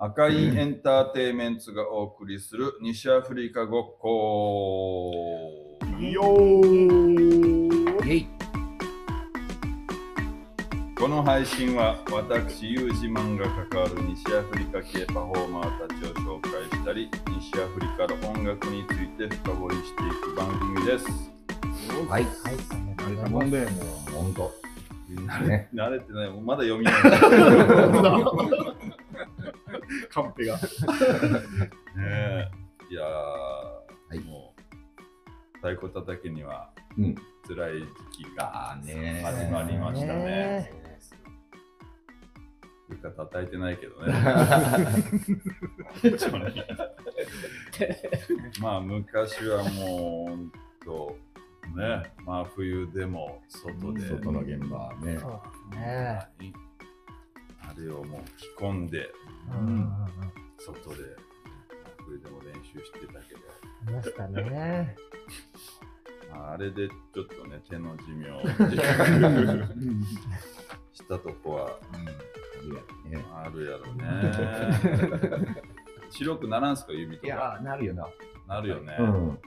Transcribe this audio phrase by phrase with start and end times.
[0.00, 5.80] 赤いエンターテイメンツがお送りする西アフリカごっこ。
[5.98, 8.28] よーイェイ
[10.96, 21.06] この配信は私、ユージマンが関わる西アフリカ系パフォーマーたちを紹介したり、西アフリカの音楽について深掘りしていく番組です。
[22.08, 22.22] はい。
[22.22, 22.62] 慣ありが
[22.94, 23.66] とうれたもんで、も
[24.10, 24.12] う。
[24.12, 24.52] ほんと。
[25.44, 26.94] ね、慣れてない、もうまだ読みない。
[30.22, 30.56] カンペが。
[30.56, 30.60] ね
[31.98, 32.48] え
[32.90, 34.60] いやー、いもう
[35.56, 37.14] 太鼓叩きにはうん。
[37.46, 37.86] 辛い時
[38.24, 38.94] 期が始
[39.46, 40.24] まりましたね。
[40.24, 40.70] ね
[42.88, 44.12] というか叩いてないけどね。
[48.60, 50.52] まあ昔はもう本
[50.84, 51.16] 当
[51.76, 55.18] ね、まあ冬でも外で、外の現場ね。
[55.18, 56.28] そうですね。
[57.68, 59.10] あれをもう着込んで
[59.50, 59.86] うんうんうん。
[60.58, 60.96] 外で
[62.04, 63.40] 冬でも練習してたけど。
[63.86, 64.96] ありましたね。
[66.30, 68.40] まああれでちょっとね、手の寿命を
[70.92, 71.78] したとこは
[73.08, 74.04] ねあるやろね。
[76.10, 77.26] 白くならんすか、指とか？
[77.26, 78.08] いやー、なるよな。
[78.46, 78.96] なるよね。
[78.98, 79.38] うん。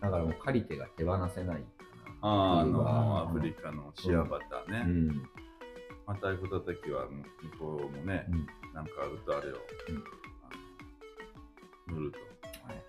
[0.00, 1.62] だからもう借り手が手放せないか
[2.22, 4.78] あーあうんの、アフリカのシアバターね。
[4.78, 4.84] な。
[4.84, 5.28] うん。
[6.08, 7.22] まあ、太鼓叩きは向
[7.58, 9.56] こうもね、うんなんかあるとあれを、
[9.88, 10.04] うん
[11.94, 12.18] 塗ると。
[12.18, 12.24] は
[12.72, 12.82] い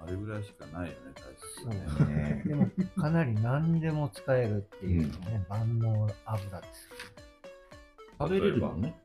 [0.00, 1.22] あれぐらいしかないよね、太
[1.62, 2.16] そう鼓ね。
[2.16, 5.10] ねでも、かなり何でも使えるっていうね、
[5.50, 6.88] 万能油です。
[8.18, 8.98] 食べれるわね。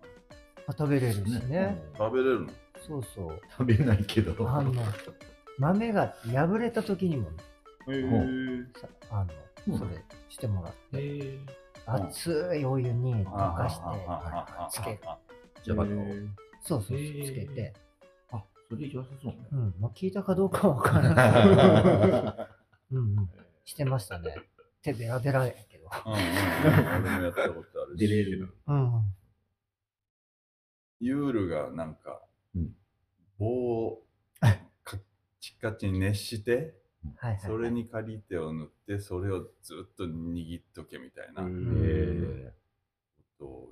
[0.67, 1.81] あ食べれるしね。
[1.97, 2.49] 食べれるの？
[2.87, 3.41] そうそう。
[3.51, 4.49] 食べれないけど。
[4.49, 4.71] あの、
[5.57, 7.29] 豆が破れた時にも、
[7.87, 9.25] へーさあ
[9.67, 11.37] の、それしてもらって、
[11.85, 14.99] 熱いお湯に溶かして、あつける。
[15.63, 15.77] じゃあ、
[16.61, 17.73] そうそうつけて。
[18.31, 19.47] あ、それ良さそうね。
[19.51, 22.47] うん、まあ、聞いたかどうかわからない。
[22.95, 23.29] うんうん。
[23.65, 24.35] してましたね。
[24.81, 25.89] 手ベラベラやけど。
[26.05, 28.07] うん俺もやったことあるし。
[28.07, 28.53] 出れる。
[28.67, 29.13] うん。
[30.99, 32.21] ユールがなんか、
[32.55, 32.75] うん
[33.37, 34.05] 棒を
[34.39, 34.47] カ
[34.97, 34.99] ッ
[35.39, 36.75] チカチに熱して、
[37.17, 37.39] はい。
[37.39, 42.53] それに借り手を塗って、それをずっと握っとけみたいなこへ
[43.39, 43.69] とを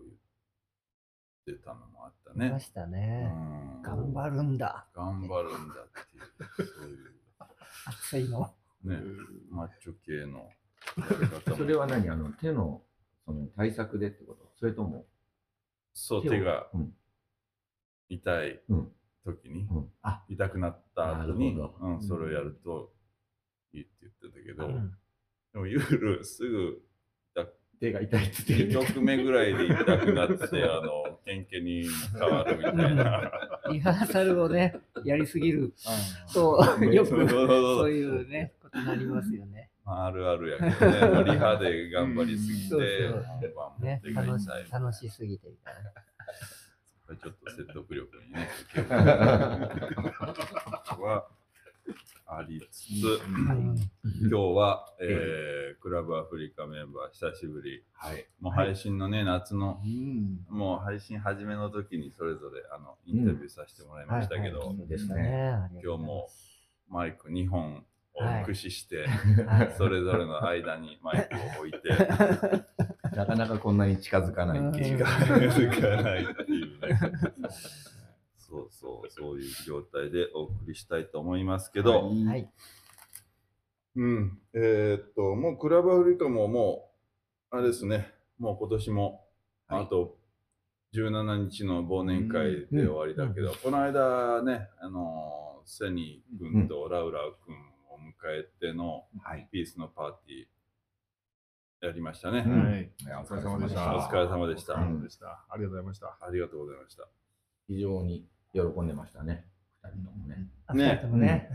[1.46, 2.59] 言ってたのもあったねま。
[2.59, 3.28] したうね。
[3.28, 4.88] ん頑張るんだ。
[4.94, 7.16] 頑張るんだっていう、そういう
[7.88, 8.53] 熱いの。
[8.84, 9.00] ね、
[9.50, 10.52] マッチョ系のや
[10.97, 12.09] り方もーそれは何？
[12.09, 12.84] あの、手の
[13.25, 14.52] その対策でってこと？
[14.56, 15.06] それとも、
[15.94, 16.96] そう、手がうん
[18.09, 18.91] 痛いうん
[19.24, 19.94] 時に、うん。
[20.02, 22.91] あ、痛くなった後にうん、それをやると
[23.74, 24.92] いいって言ってたけど、うん。
[25.54, 26.82] でもユールすぐ
[27.82, 33.32] 手が痛いって言って2曲目ぐらいで痛くなって、あの、ケンケに変わるみたいな。
[33.72, 35.74] リハーサルをね、やりすぎる。
[36.32, 39.72] と、うんよくそういうね、ことになりますよね。
[39.84, 40.92] まあ、あるあるやけど
[41.24, 42.76] ね、 リハで頑張りすぎて、
[43.80, 44.48] ね楽し。
[44.72, 45.92] 楽しすぎてみたいな。
[47.16, 48.48] ちょっと説得力にね、
[51.02, 51.28] は
[52.25, 53.75] ありつつ、うん
[54.22, 58.25] 今日は、えークラブアフリカメンバー久しぶり、はい。
[58.40, 60.46] もう配信のね、夏の、うん。
[60.47, 64.75] もう配信始めの時にそれぞれあのインタビューさせてもらいましたけど、
[65.84, 66.30] 今日も
[66.88, 67.84] マイク2本
[68.14, 69.08] を駆使して、
[69.78, 71.90] それぞれの間にマイクを置いて、
[73.16, 74.97] なかなかこんなに近づかないっていう。
[74.97, 77.00] 気が抜かないっていうね。
[78.51, 82.51] そうそう、そういう状態でお送りしたいと思いますけど、はい。
[83.95, 86.91] うん、えーっと、もうクラブアフリカもも
[87.51, 89.22] う、あれですね、もう今年も、
[89.67, 90.17] はいあと
[90.94, 99.47] 17日の忘年会で終わりだけど、この間ね、あのーセニー君とラウラウ君を迎えてのはい。
[99.51, 102.44] ピースのパーティーやりましたね。
[102.45, 102.91] うんはい。
[103.23, 103.95] お疲れ様でした。
[103.95, 105.45] お疲れ様でしたお疲れ様でした。
[105.50, 106.17] ありがとうございました。
[106.19, 107.07] ありがとうございました。
[107.67, 109.46] 非常に喜んでましたね。
[109.84, 110.47] 二人ともね。
[110.67, 111.02] あね。
[111.14, 111.49] ね。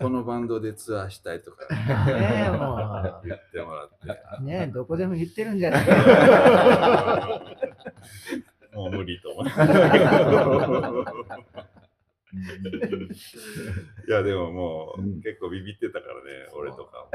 [0.00, 1.66] このバンドでツアーしたいとか。
[1.74, 3.94] ねえ、も 言ってもらって、
[4.40, 4.44] う。
[4.44, 5.86] ねえ、どこでも言ってるんじゃない？
[8.74, 9.50] もう無理と思い
[14.08, 15.20] いやでももう、うん。
[15.22, 16.20] 結構ビビってたからね、
[16.54, 17.06] 俺とか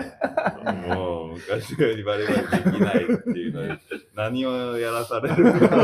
[0.87, 0.95] も。
[0.95, 3.79] もう昔のようにバレバレできないっていうのに、
[4.15, 5.75] 何をやらされるか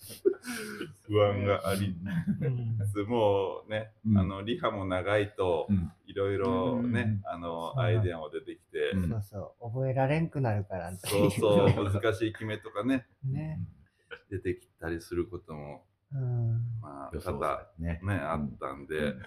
[1.06, 1.94] 不安があり。
[2.40, 2.78] うん。
[2.86, 4.18] つつ、もうね、うん。
[4.18, 9.22] あのリハも長いとうん、いろいろね、うあのアイデアも出てきて、うんそう。
[9.22, 13.60] そう、覚えられんくなるからそうそう、難しい決めとかね、ね。
[14.30, 16.60] 出てきたりすることもうん。
[17.12, 18.00] 予想方ね。
[18.02, 19.22] ね、あったんで、うん。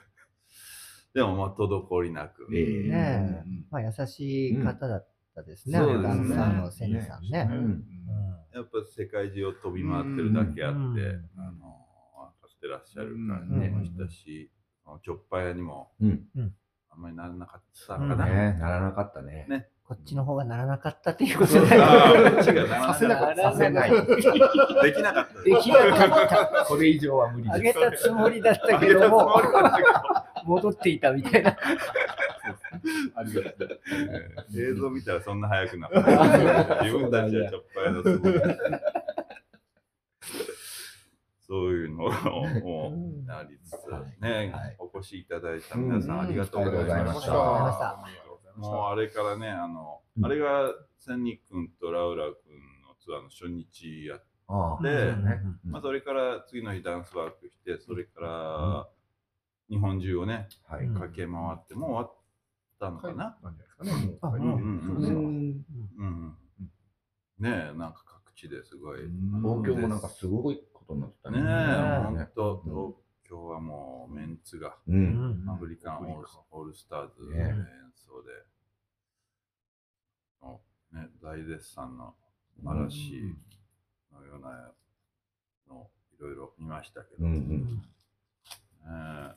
[1.14, 2.90] でもまあ滞りなく、ええ。
[2.90, 7.47] ねまあ、優しい方だったですね、うんダンサーのそうですねセニさんね。
[7.50, 7.57] うん。
[7.57, 7.83] うん。
[8.53, 11.30] やっぱ世界中を飛び回ってるだけあって、うん。
[11.38, 11.80] あの
[12.47, 14.51] してらっしゃるうん感じもしたし、
[14.85, 16.27] あのチョッパー屋にもうん。
[16.89, 18.09] あんまりならなかったうん。
[18.09, 18.25] かな。
[18.25, 19.47] ね、ならなかったね。
[19.50, 19.68] ね。
[19.85, 21.68] こっちの方がならなかったっていうことで。
[21.68, 23.51] させなかった。
[23.51, 23.91] させない。
[23.91, 24.21] で
[24.94, 25.41] きなかった。
[25.41, 26.65] できなかった。
[26.65, 29.41] これ以上は無理あげたつもりだったけども、
[30.45, 31.57] 戻っていたみたいな。
[33.15, 33.80] ありがとう。
[34.56, 36.83] 映像見たらそんな早くなかった。
[36.83, 38.33] 自分たちはチョッパー屋のすごい。
[41.39, 42.94] そういうのも
[43.27, 52.33] ありつつね、はいお越しいただいた皆さんありがとうございましありがとうございましたもうあれからね、あの、うんあれが千日君とラウラ君
[52.88, 54.83] のツアーの初日やっああ。
[54.83, 55.41] でうんね。
[55.65, 58.88] まあ、それから次の日ダンスワークして、それから
[59.69, 62.15] 日本中をね、駆け回って、もう終わっ
[62.83, 63.38] たのかな？
[63.83, 64.18] ね。
[64.21, 65.65] あもううんそうですようん
[65.97, 66.38] うん。
[67.39, 69.06] ねえ、なんか各地ですごい。
[69.06, 69.41] うん。
[69.41, 71.39] 東京もなんかすごいことになってたね。
[71.39, 71.45] え、ね。
[72.07, 72.94] ほんと、東
[73.30, 77.56] 京はもうメンツが、アフリカンオールオールスターズのね演
[77.95, 78.30] 奏で、
[80.41, 82.15] のね、大絶賛の
[82.65, 83.24] 嵐
[84.12, 84.74] のような
[85.68, 87.81] のいろいろ見ましたけど、うんうねん。
[88.86, 89.36] え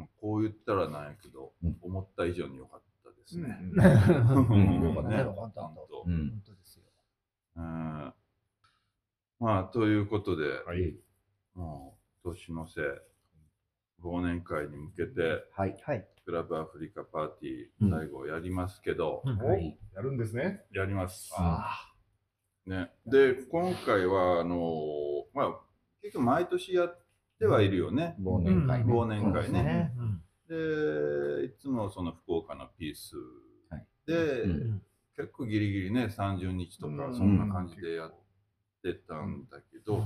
[0.00, 3.56] いやーもうこう言ったらなんやけど、うん思った以上に良かったですね。
[3.60, 6.30] うんよかったねよかったほんとうん。
[6.30, 6.84] 本当ですよ。
[7.56, 8.12] うん
[9.40, 10.94] まあ、ということで、はい。
[11.54, 12.80] もう年の瀬、
[14.02, 15.76] 忘年会に向けて、はい。
[15.82, 16.06] はい。
[16.26, 20.64] クラブアフリカパーティうんー、最後やりますけど、うんおはいやるんですね。
[20.72, 21.32] やります。
[21.36, 21.86] あ
[22.66, 25.60] ね、で、今回は、あのまあ、
[26.02, 26.98] 結局毎年やっ
[27.40, 28.14] てはいるよね。
[28.22, 28.92] 忘年会ね。
[28.92, 29.92] 忘年会ね。
[30.46, 33.16] で、いつもその福岡のピース。
[33.70, 33.86] はい。
[34.06, 34.44] で、
[35.16, 38.14] 結構ギリギリね、30日とか、そんな感じでやっ
[38.82, 40.04] てたんだけど。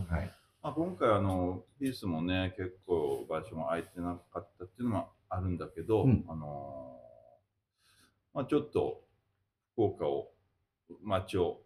[0.62, 6.24] まあ、今回あの、ピースもね、結構場所も空いてなかったっていうのもあるんだけど、うん。
[6.28, 7.00] あの
[8.32, 9.02] まあ、ちょっと
[9.72, 10.30] 福岡を、
[11.02, 11.62] 町を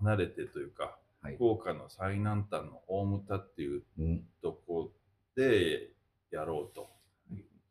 [0.00, 4.24] 離れてというか、はい福岡の最南端の大牟田っていううん。
[4.42, 4.92] とこ
[5.36, 5.90] で
[6.30, 6.88] やろうと。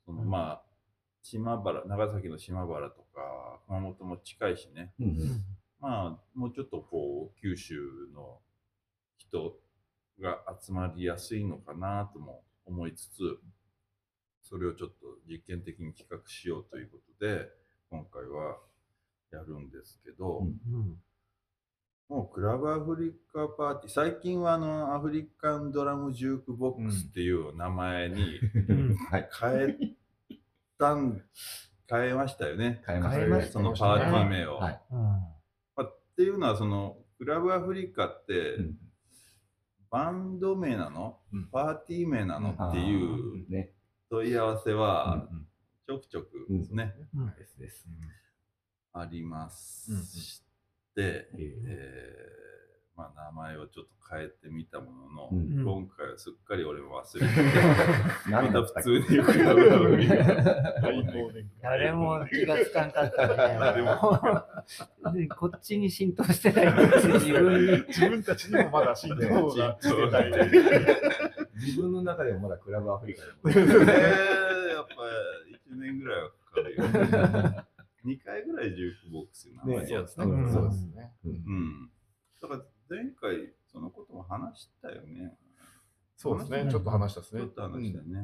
[0.05, 0.63] そのうんまあ、
[1.23, 5.43] 島原、長崎の島原とか、熊本も近いしね、うんうん。
[5.79, 7.75] まあ、もうちょっとこう、九州
[8.13, 8.39] の
[9.17, 9.57] 人
[10.21, 13.39] が集まりやすいのかなとも思いつつ、
[14.43, 14.95] それをちょっと
[15.27, 17.49] 実験的に企画しようということで、
[17.89, 18.57] 今回は
[19.31, 21.01] やるんですけど、うんうん
[22.07, 28.39] もうクラブアフリカパーティー、最近はあの、アフリカンドラムジュークボックスっていう名前に。
[29.41, 29.75] 変え
[30.77, 31.23] たん、
[31.89, 32.83] 変えましたよね。
[32.85, 33.51] 変えました変えましたね。
[33.51, 34.57] そのパーティー名を。
[34.57, 34.81] はい。
[34.91, 34.99] うん。
[34.99, 35.23] ま
[35.77, 38.77] あっていうのは、その、クラブアフリカって、うん。
[39.89, 41.19] バンド名なの？
[41.33, 41.47] うん。
[41.47, 43.71] パーティー名なのっていうね。
[44.11, 45.47] 問い合わせはうん
[45.87, 47.35] ちょくちょくうんね、うん。
[47.35, 47.87] ですです。
[48.93, 50.44] あります
[50.97, 52.25] ええー
[52.97, 55.65] まあ、名前をちょっと変えてみたものの、うん。
[55.65, 57.41] 今回はすっかり俺も忘れてて、
[58.31, 60.23] 何また普通にクラブアフリカ大
[61.03, 63.35] 忘年会誰も気がつかんかったね。
[65.03, 66.87] 誰でこっちに浸透してない
[67.19, 67.83] 自分に。
[67.87, 70.49] 自分たちにもまだ浸透がしてない。
[71.55, 73.37] 自分の中でもまだクラブアフリカでも。
[73.49, 74.93] えー、やっぱ
[75.73, 77.65] 1年ぐらいはかかるよ、ね。
[78.05, 79.09] 2回ぐらいジューク
[79.65, 81.11] ボックスの名前やったねそうですね。
[81.25, 81.91] うん。
[82.41, 85.37] だから前回そのことも話したよね。
[86.15, 86.67] そうですね。
[86.69, 87.41] ちょっと話したですね。
[87.41, 88.19] ちょっと話したよね。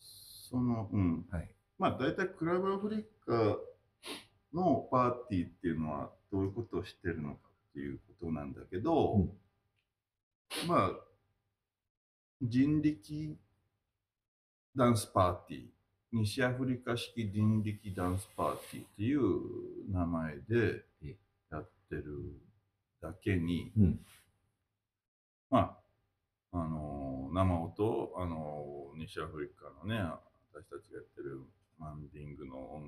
[0.00, 1.26] その、うん。
[1.30, 1.50] はい。
[1.78, 3.58] まあ大体クラブアフリカ
[4.54, 9.30] のパーティーっていうのはどういうことをしてるのかっていうことなんだけど、うん
[10.66, 10.90] まあ
[12.40, 13.36] 人力
[14.74, 15.66] ダンスパーティー
[16.12, 21.16] 西アフリカ式人力ダンスパーティーっていう名前でえ
[21.50, 22.32] やってる
[23.00, 24.00] だけに、うん。
[25.50, 25.76] ま
[26.52, 30.00] あ、あの生音、あの西アフリカのね、
[30.52, 31.42] 私たちがやってる
[31.78, 32.82] マンディングの音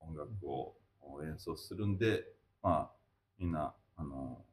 [0.00, 0.74] 音楽を
[1.22, 2.24] 演奏するんで、
[2.62, 2.90] まあ、
[3.38, 4.51] みんな、あのね、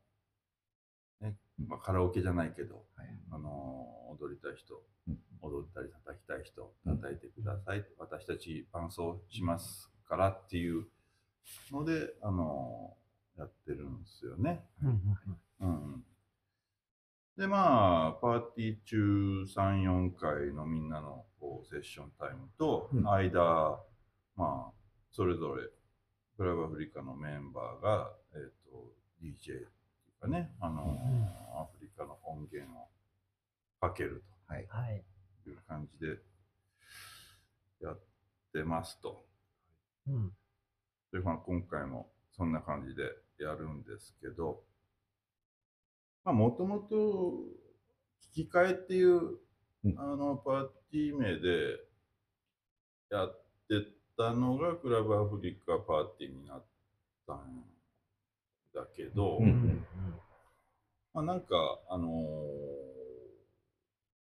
[1.67, 3.07] まあ、カラオケじゃないけど、はい。
[3.31, 7.85] あの踊りたい人うん、踊ったり叩きたい人、うん叩いてください。
[7.97, 10.85] 私たち伴奏しますからっていう
[11.71, 12.95] ので、あの
[13.37, 14.65] やってるんですよね。
[14.83, 15.01] うん
[15.61, 16.03] うん。
[17.37, 23.79] で、まあ、パーティー中3、4回のみんなのこうセッションタイムと、うん間、
[24.35, 24.71] まあ、
[25.11, 25.63] それぞれ、
[26.35, 29.65] クラブアフリカのメンバーが、えっ、と、DJ
[30.19, 30.97] かね、あの、
[31.55, 32.88] アフリカの音源を
[33.79, 34.23] かける。
[35.43, 36.17] という感じで
[37.81, 37.99] やっ
[38.53, 39.25] てますと。
[40.07, 40.31] うん。
[41.11, 43.03] で、まあ、今回もそんな感じで
[43.43, 44.63] やるんですけど、
[46.23, 47.33] まあ、もともと、
[48.35, 49.38] 引き換えっていう、
[49.83, 51.79] うんあの、パーティー名で
[53.09, 53.85] やって
[54.17, 56.65] たのが、クラブアフリカパーティーになっ
[57.25, 57.63] たん
[58.73, 59.85] だけど、うんうん
[61.13, 62.09] まあ、なんか、あのー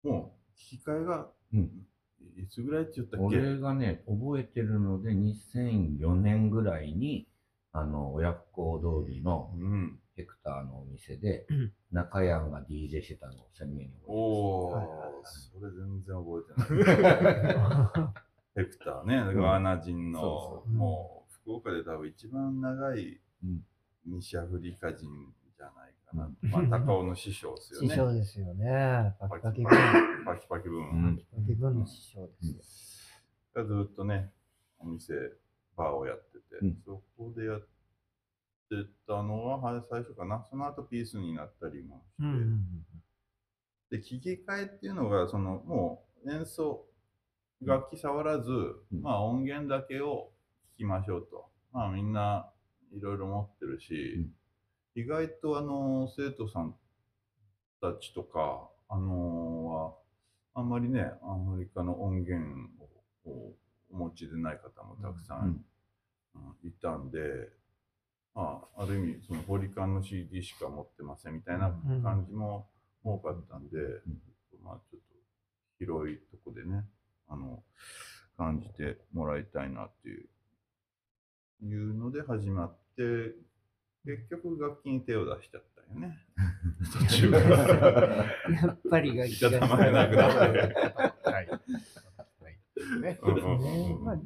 [0.08, 1.88] もう、引き換えが、うん。
[2.36, 3.38] いつぐらいって言ったっけ？
[3.38, 7.28] 俺がね、覚えてるので、2004年ぐらいに、
[7.72, 10.00] あの、親不孝通りのうん。
[10.16, 14.12] ヘクターのお店でうん、中山が DJ してたのを鮮明に覚えてます。
[14.12, 15.12] おー、はいはいはい。
[15.26, 18.14] それ全然覚えてない。
[18.56, 23.66] ヘクターね、んガーナ人の、そもう福岡で多分一番長いうん
[24.06, 26.30] 西アフリカ人じゃないかな。
[26.68, 27.96] まあ、高尾の師匠ですよ師ね。
[27.96, 29.16] 匠ですよね。
[29.20, 30.26] パキパキパ分。
[30.26, 30.90] パキパキ分。
[30.90, 33.14] うんパキ分の師匠です
[33.54, 33.64] よ。
[33.64, 34.34] がずっとね、
[34.80, 35.14] お店、
[35.76, 37.68] バーをやってて、うんそこでやって
[39.08, 40.46] たのははい最初かな。
[40.50, 42.70] その後ピースになったりもし
[43.90, 46.88] て、で、聞き替えっていうのが、その、もう演奏、
[47.62, 50.32] 楽器触らず、うんまあ音源だけを
[50.76, 51.50] 聞きましょうと。
[51.72, 52.53] まあみんな
[52.96, 54.30] いろいろ持ってるし、
[54.96, 56.76] 意外とあの、生徒さん
[57.82, 59.96] たちとか、あのは、
[60.56, 62.94] あんまりね、アフリカの音源を
[63.26, 63.56] を
[63.92, 65.46] お持ちでない方もたくさん、うん。
[65.48, 65.58] うん
[66.64, 67.20] いたんで、
[68.34, 72.02] まあ、ある意味、そのホリカンの CD しか持ってませんみたいなうん。
[72.02, 72.68] 感じも
[73.04, 73.78] 多かったんで、
[74.64, 75.16] まあ、ちょっと
[75.78, 76.86] 広いとこでね、
[77.28, 77.64] あの、
[78.36, 80.28] 感じてもらいたいなっていう、
[81.66, 86.18] いうので始まって、結局楽器に手を出しちゃったよね。
[87.10, 88.26] 途中から。
[88.26, 90.60] やっぱりがいたたまれなくなって。
[91.30, 91.48] はい。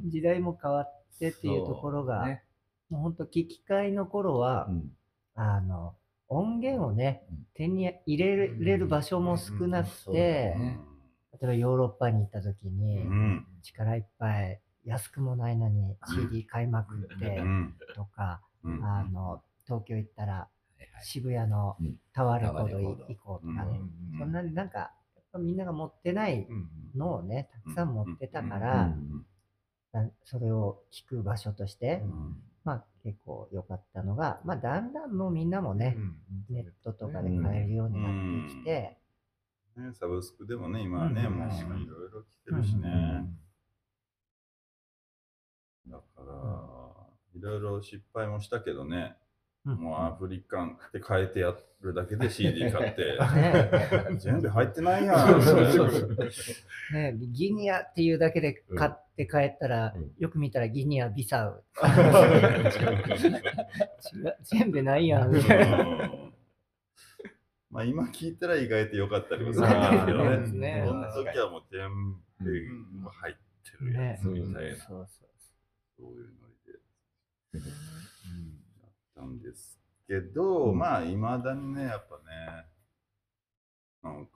[0.05, 2.43] 時代も変わってっていうところが、ね
[2.89, 4.91] もう本当聞き替えの頃は、うん
[5.39, 5.93] あの
[6.29, 10.79] 音源をねうん手に入れれる場所も少なくそうて、だね
[11.33, 13.47] 例えばヨーロッパに行った時に、うん。
[13.61, 17.75] 力いっぱい安くもないのに CD 買いまくってうん。
[17.95, 18.46] とか、うん。
[18.63, 20.47] あの東京行ったら
[21.03, 21.95] 渋谷のうん。
[22.13, 23.05] タワーレコードタワーレコード。
[23.07, 23.79] 行こうとかね、
[24.13, 24.19] うん。
[24.19, 24.91] そんなになんか
[25.39, 26.47] みんなが持ってない
[26.95, 28.93] のをねたくさん持ってたから、
[30.25, 32.37] それを聞く場所として、うん。
[32.63, 35.97] まあ結構良かったのが、まあだんだんもうみんなもね、
[36.49, 38.97] ネットとかで買えるようになってきて、
[39.77, 41.37] ね、サブスクでもね、今はね、うん。
[41.37, 41.51] もうい
[41.85, 42.89] ろいろ来てるしね。
[45.85, 45.91] うん。
[45.91, 46.56] だから、
[47.37, 49.15] いろいろ失敗もしたけどね、
[49.65, 49.75] うん。
[49.75, 53.69] もうアフリカンって変えてやるだけで CD 買って、ね
[54.17, 55.39] 全部入ってないやん。
[56.93, 60.11] ね、ギニアっていうだけで買って帰ったら、うん。
[60.17, 61.63] よく見たらギニア、ビサウ。
[64.43, 65.31] 全部ないやん、
[67.69, 70.23] まあ今聞いたら意外と良かったりもするんですけど
[70.59, 70.83] ね。
[70.87, 72.15] その時はもう全
[73.03, 73.39] 部入って
[73.81, 74.95] るやつみたいな、そ
[75.99, 76.46] ういうノ
[77.65, 77.73] や
[78.89, 80.77] ったんですけど、うん。
[80.79, 82.65] まあ、いまだにね、やっぱね、
[84.03, 84.31] なんか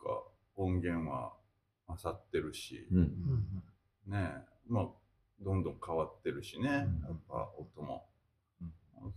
[0.56, 1.34] 音源は
[1.88, 2.98] 勝ってるし、うん。
[2.98, 3.64] うん。
[4.12, 4.32] ね、
[4.68, 4.88] まあ、
[5.40, 6.88] どんどん変わってるしね、やっ
[7.28, 8.08] ぱ音も。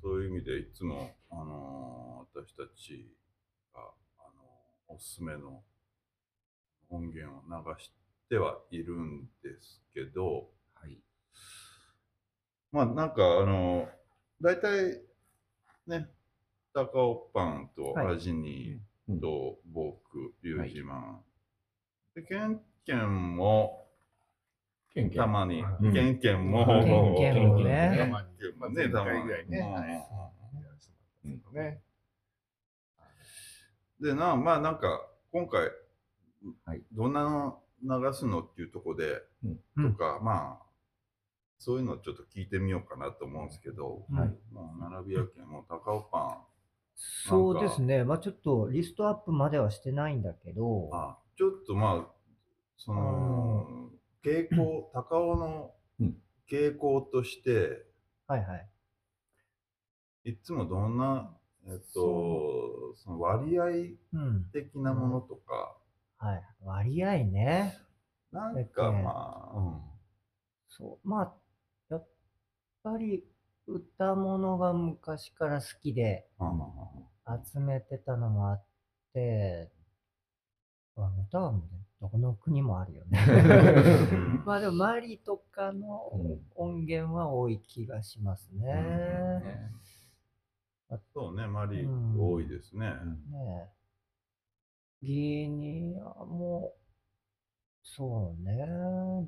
[0.00, 3.14] そういう意味で、いつも、あのー私たち
[3.74, 3.80] が、
[4.18, 5.62] あのーおすすめの
[6.88, 7.90] 音源を流し
[8.28, 10.46] てはいるんですけど、はい。
[12.74, 13.88] まあなんかあの、
[14.42, 15.00] 大体
[15.86, 16.10] ね、
[16.72, 18.16] 高尾パンとはい。
[18.16, 18.80] アジニ
[19.20, 21.20] と僕、ユージマン。
[22.16, 23.86] で、ケンケンも
[24.92, 25.18] ケンケン。
[25.20, 25.92] たまにう、ん。
[25.92, 27.96] ケンケンも、ケンケンもね。
[27.96, 29.18] たまにケンまあもね、たまに。
[29.18, 29.58] 前回ぐらいね。
[31.24, 31.32] うん。
[31.32, 31.70] はい。
[31.70, 31.80] ね。
[34.00, 35.70] でな、まあなんか、今回、
[36.64, 36.82] はい。
[36.92, 39.22] どんなの流すのっていうところで、
[39.76, 39.92] うん。
[39.92, 40.64] とか、まあ、
[41.64, 46.44] そういうのちょっと聞いてみようかなと思うんですけど、うんはいもう並びやけん、もう高尾パ
[46.94, 48.04] そうですね。
[48.04, 52.12] まあちょっとリストアップまではしてないんだけど、ン、あちょっとまあ、
[52.76, 53.90] その、
[54.22, 56.16] 傾向、高尾のうん
[56.50, 57.86] 傾向として、
[58.26, 58.68] はいはい。
[60.24, 61.34] いつもどんな
[61.66, 64.50] えっと、その割合うん。
[64.52, 65.76] 的なものとか、
[66.18, 66.42] はい。
[66.62, 67.78] 割合ね。
[68.30, 69.80] なんえっとかねまあ、うん。
[70.68, 71.08] そう。
[71.08, 71.32] まあ、
[72.84, 73.24] ぱり
[73.66, 78.64] 歌物が昔から好きで集めてたのもあっ
[79.14, 79.72] て、
[80.94, 81.60] まあ歌はね
[82.00, 83.18] どこの国もあるよね。
[84.44, 86.12] まあでもマリとかの
[86.54, 88.66] 音源は多い気がしますね。
[88.66, 89.72] ね
[91.14, 92.90] そうね、マリうん多いですね。
[93.30, 93.72] ね
[95.02, 95.06] え。
[95.06, 96.74] ギニアも、
[97.82, 98.68] そうね。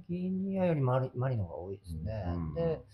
[0.09, 2.25] ギニアよりマリマリの方が多いですね。
[2.35, 2.85] うんで、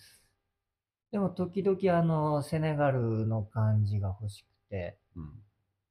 [1.12, 5.42] でも時々あの、セネガルの感じが欲しくて、うん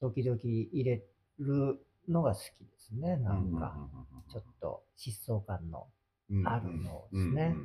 [0.02, 1.04] 時々入れ
[1.38, 3.18] るのが好きですね。
[3.18, 3.78] なんか、
[4.32, 5.88] ちょっと疾走感の。
[6.32, 7.56] うんあるのですね。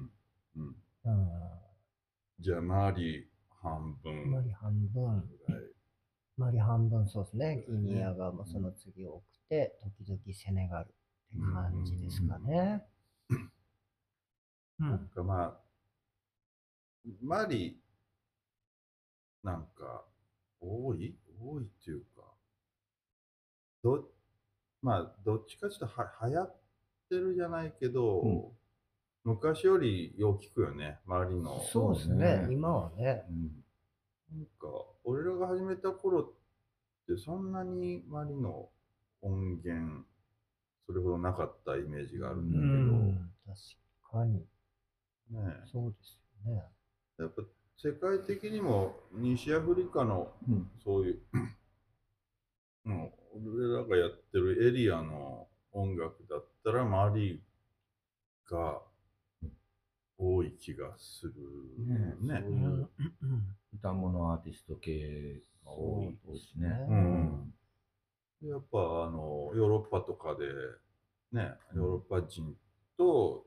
[2.40, 3.26] じゃあ、マリ
[3.62, 5.24] 半分マリ半分。
[6.36, 7.64] マリ半分そうですね。
[7.66, 10.94] ギニアがもうその次多くて、時々セネガルって
[11.54, 12.84] 感じですかね。
[13.30, 15.08] うなんん。
[15.08, 15.65] かまあ、
[17.22, 17.80] マリ、
[19.42, 20.04] なんか、
[20.60, 21.14] 多い？
[21.40, 22.22] 多いっていうか、
[23.82, 24.08] ど、
[24.82, 26.56] まあ、どっちかちょっとは流行っ
[27.10, 28.44] てるじゃないけど、うん
[29.24, 31.60] 昔よりよう聞くよね、周りの。
[31.72, 32.48] そうですねね。
[32.48, 33.24] 今はね。
[34.30, 34.68] なんか、
[35.02, 36.32] 俺らが始めた頃っ
[37.08, 38.70] て、そんなに周りの
[39.22, 40.04] 音源、
[40.86, 43.32] それほどなかったイメージがあるんうだけど、ん。
[43.44, 44.34] 確かに。
[45.30, 46.62] ねえそうですよね。
[47.18, 47.42] やっぱ
[47.78, 50.70] 世界的にも西アフリカのうん。
[50.82, 51.18] そういう、
[52.84, 57.42] もう俺らがやってるエリアの音楽だったらマリ
[58.50, 58.80] が
[60.18, 61.32] 多い気がする
[62.20, 62.40] ね。
[62.42, 62.88] そういう
[63.74, 66.22] 歌物アーティスト系が多いですね。
[66.24, 67.54] そうですねうん。
[68.42, 70.46] でやっぱあのヨーロッパとかで
[71.32, 72.54] ね、ヨーロッパ人
[72.96, 73.44] と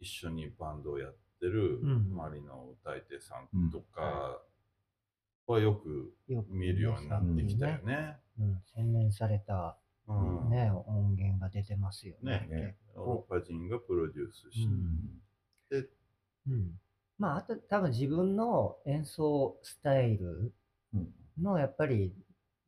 [0.00, 2.14] 一緒にバンドをやってるうん。
[2.16, 4.40] マリの歌い手さんとか
[5.46, 6.14] はよく
[6.48, 8.16] 見るようになってきたよね。
[8.40, 8.62] うん。
[8.74, 9.76] 洗練された
[10.08, 10.12] う
[10.46, 10.50] ん。
[10.50, 12.46] ね、音源が出てますよね。
[12.48, 15.20] ね結ヨーロッパ人がプロデュースしうん。
[15.68, 15.88] て、
[16.48, 16.80] うん。
[17.18, 20.52] まあ、あと多分自分の演奏スタイル
[20.94, 21.12] うん。
[21.42, 22.14] のやっぱり、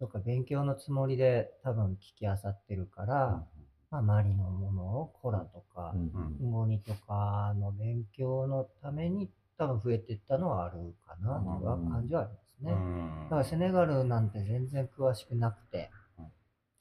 [0.00, 3.46] どっか勉強のつもりで多分聞きあさってるから、
[3.90, 11.90] まあ、マリのものをコラとかう、んゴニとかの勉強のために多分増えていったのはあるかなといううん。
[11.90, 12.72] 感じはありますね。
[12.72, 16.26] うんだからセネガルなんて全然詳しくなくてうん、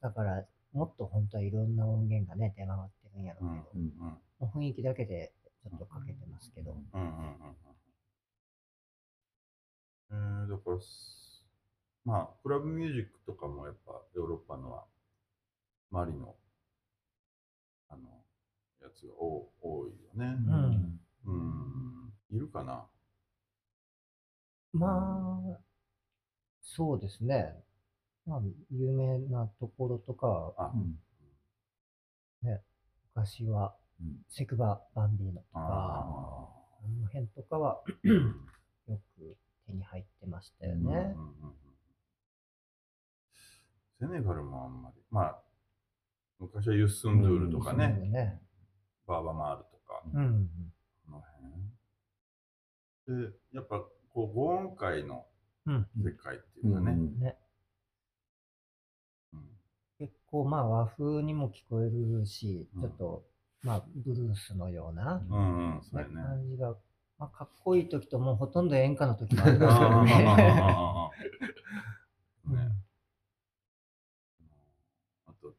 [0.02, 6.72] だからもっと本当はいろんな音源がね、出回ってるんやろうけど、うんもう雰囲気だけでちょっとかけてますけど。
[6.72, 7.56] うんうんうんうん。
[10.10, 11.44] えーだからす、
[12.04, 14.84] まあ、クラブミュージックとかもやっぱヨーロッパのは、
[15.90, 16.34] マリの、
[17.88, 18.24] あの、
[18.80, 20.36] やつが多多いよね。
[20.46, 22.12] うんうん。
[22.30, 22.86] いるかな？
[24.72, 25.60] まあ、
[26.60, 27.54] そうですね。
[28.26, 30.72] まあ、有名なところとかは、あ、
[33.14, 36.00] 昔はうんセクバ・バンビーノとか、あ
[36.84, 38.08] あの辺とかはー
[38.92, 41.14] よく手に入ってましたよね。
[41.16, 41.54] うんうん
[44.00, 45.42] セネガルもあんまり、まあ、
[46.40, 48.40] 昔はユッスンドゥールとかそうね、ね。
[49.06, 50.48] バーバマールとか、うん。
[51.04, 51.22] この
[53.06, 53.22] 辺。
[53.24, 55.24] で、やっぱ、こう、ご音階の
[55.66, 55.86] うん。
[56.02, 57.36] 世界っていうかね、ね。
[59.32, 59.40] うん
[59.98, 63.24] 結構まあ和風にも聞こえるし、うんちょっと
[63.62, 66.06] まあブルースのような、うんうん、そうね。
[66.14, 66.76] 感じが、
[67.18, 70.14] まあ、かっこいい時ともうほとんど演歌の時もありますあよね。
[72.56, 72.87] ね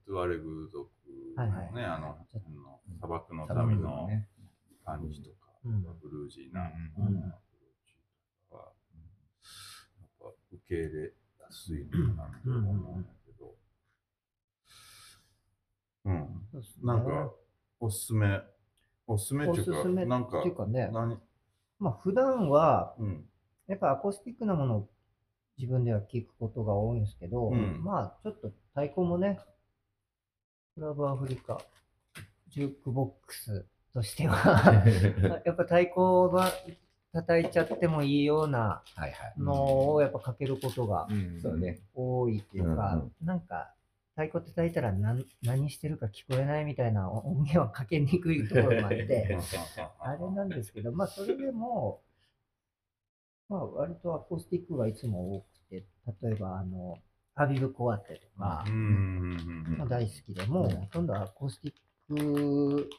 [0.09, 0.89] トゥアレグ族
[1.37, 2.17] のね、あの
[2.97, 3.69] 砂漠のうん。
[3.69, 4.27] 民のね。
[4.83, 5.83] 感じとか、うん。
[5.83, 6.61] ブルージーな、
[6.97, 7.95] うんうんアプローチ
[8.49, 8.71] とかは、
[10.01, 11.11] やっぱ受け入れや
[11.51, 13.53] すいのかなと思うんだけど、
[16.05, 16.27] うん、
[16.83, 17.31] なんか、
[17.79, 18.41] おすすめ、
[19.05, 21.19] おすすめっおていうか、なんかっていう、かね、何、
[21.77, 23.25] まあ普段はうん、
[23.67, 24.89] やっぱアコースティックなものを
[25.59, 27.83] 自分では聞くことが多いんですけど、うん。
[27.83, 29.58] まあちょっと太鼓もね、ク
[30.79, 31.61] ラブアフリカ、
[32.47, 34.85] ジュークボックスとしては、
[35.45, 36.51] やっぱ太鼓が
[37.11, 39.33] 叩いちゃってもいいようなはいはい。
[39.37, 41.07] のをやっぱかけることが。
[41.93, 43.73] 多いっていうか、うんなんか
[44.15, 49.37] 太鼓叩いたら何何してるか聞こえないみたいな音源はかけにくいところもあって、
[49.99, 52.01] あれなんですけど、まあそれでも、
[53.47, 55.85] まあ割とアコースティックがいつも多くって、
[56.21, 56.97] 例えばあの、
[57.41, 58.73] アビブコアテとかうん。
[58.73, 61.73] うんうんも大好きで、もうほとんどアコースティ
[62.17, 62.89] ック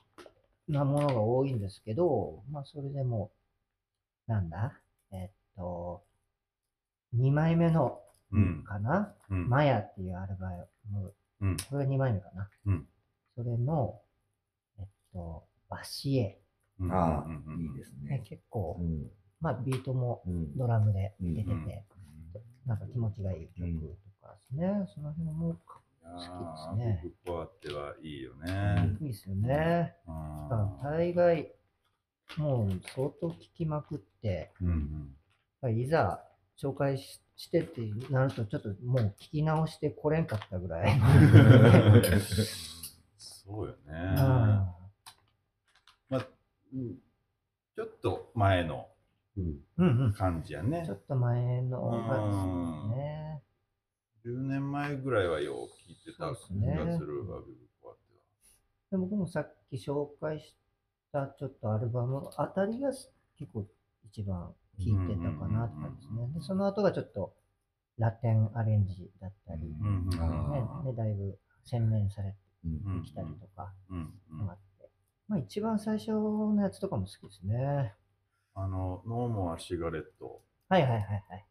[0.66, 3.30] なものが多いんですけど、まあそれでも、
[4.26, 4.72] なんだ？
[5.12, 6.02] えっと、
[7.16, 8.00] 2枚目の
[8.32, 8.64] うん。
[8.64, 9.48] かな、うん。
[9.48, 10.48] マヤっていうアルバ
[10.90, 11.56] ム、うん。
[11.68, 12.48] これが2枚目かな？
[12.66, 12.86] うん。
[13.34, 14.00] それの、
[14.78, 16.40] えっと、バシエ、
[16.78, 16.92] うん。
[16.92, 17.26] ああ
[17.58, 18.10] いいですね。
[18.18, 18.22] ね。
[18.26, 19.10] 結構、うん。
[19.40, 21.66] まあビートもうんドラムで出てて、うん。
[22.64, 24.86] なんか気持ちがいい曲とかですね。
[24.94, 25.56] その辺も
[26.04, 28.96] あ好きあですねビブコアってはいいよね。
[29.00, 29.94] いいですよね。
[30.06, 31.52] あだから大概、
[32.36, 35.16] もう相当聴きまくって、ーうん
[35.62, 36.22] うんいざ
[36.60, 37.80] 紹介ししてって
[38.10, 41.00] なると、ちょっともう聞き直してこれんかったぐらい。
[43.16, 43.76] そうよね。
[43.88, 44.16] うん
[46.10, 46.26] まあ、
[46.74, 46.96] うん
[47.74, 48.88] ちょっと前の
[49.38, 50.12] うんうんうん。
[50.12, 50.94] 感じやねちょ。
[50.94, 52.32] っと前のがで
[52.92, 53.42] すね。
[54.24, 58.02] 10年前ぐらいはよう聞いてた気そうですねがする、アビブコアって
[58.90, 60.54] で僕もさっき紹介し
[61.12, 63.66] たちょっとアルバムあたりが結構
[64.04, 66.32] 一番聴いてたかなって感じですね。
[66.34, 67.34] で、その後がちょっと
[67.98, 69.88] ラテンアレンジだったり、ね、は。
[69.88, 73.72] うんうんあでだいぶ洗練されてうんきたりとか
[74.48, 74.90] あって、
[75.28, 77.94] まあ一番最初のやつとかも好きですね。
[78.54, 80.42] あの、ノーモアシガレット。
[80.68, 81.46] はいはいはいはい。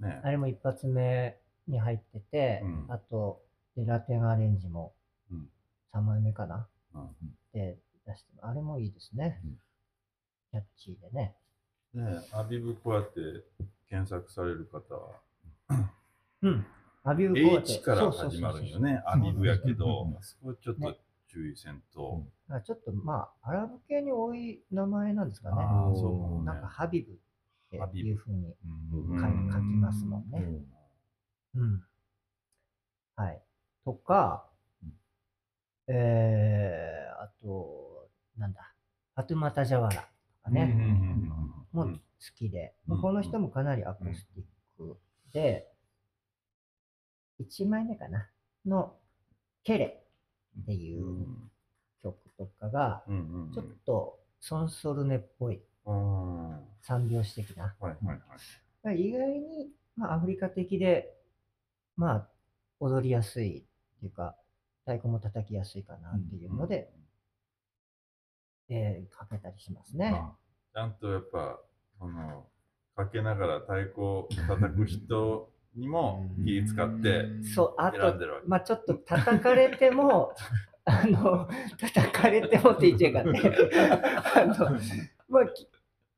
[0.00, 0.20] ね。
[0.22, 1.36] あれも一発目
[1.68, 3.42] に入ってて、うんあと
[3.76, 4.92] でラテンアレンジも
[5.30, 5.48] うん
[5.94, 7.08] 3枚目かな、うん
[7.52, 9.40] で出してあれもいいですね。
[9.44, 9.58] うん
[10.52, 11.34] キャッチーでね。
[11.94, 13.20] ねアビブコアって
[13.88, 15.90] 検索される方は、
[16.42, 16.66] うん。
[17.04, 19.02] アビューコアって H から始まるんよね。
[19.06, 20.94] アビブやけどうん、そこちょっと
[21.28, 22.22] 注意せんと。
[22.64, 25.62] ちょっとまあ、アラブ系に多い名前なんですかね。
[25.62, 27.18] ああ、そうねなんかハビブ
[27.78, 28.54] っていうふうに
[28.94, 29.50] うん。
[29.52, 30.44] 書きますもんね。
[31.54, 31.82] うん。
[33.16, 33.42] はい。
[33.84, 34.46] とか、
[35.88, 38.74] えー、あと、なんだ、
[39.14, 40.02] ファトゥマタジャワラと
[40.44, 40.74] かね、
[41.72, 41.90] も好
[42.36, 44.44] きで、うんこの人もかなりアコースティッ
[44.76, 44.98] ク
[45.32, 45.68] で、
[47.40, 48.28] 1枚目かな。
[48.64, 48.94] の
[49.64, 50.04] ケレ
[50.60, 51.26] っていう
[52.02, 53.02] 曲とかが、
[53.54, 57.74] ちょっとソンソルネっぽい三拍子的な。
[57.80, 58.18] いはいはい。
[58.18, 58.28] だか
[58.84, 61.14] ら意外に、まあ、アフリカ的で、
[61.96, 62.28] まあ、
[62.80, 63.62] 踊りやすいっ
[64.00, 64.36] ていうか、
[64.84, 66.90] 太鼓も叩きやすいかなっていうので、
[68.68, 70.20] えーかけたりしますね。
[70.74, 71.60] ちゃんとやっぱ、
[71.98, 72.46] その、
[72.96, 78.48] かけながら太鼓を叩く人にも気使ってそう、あと選ん、でるわけ。
[78.48, 80.34] まあちょっと叩かれても、
[80.84, 83.40] あの、叩かれてもって言っちゃうからね。
[84.34, 84.80] あの、
[85.28, 85.68] まあ、き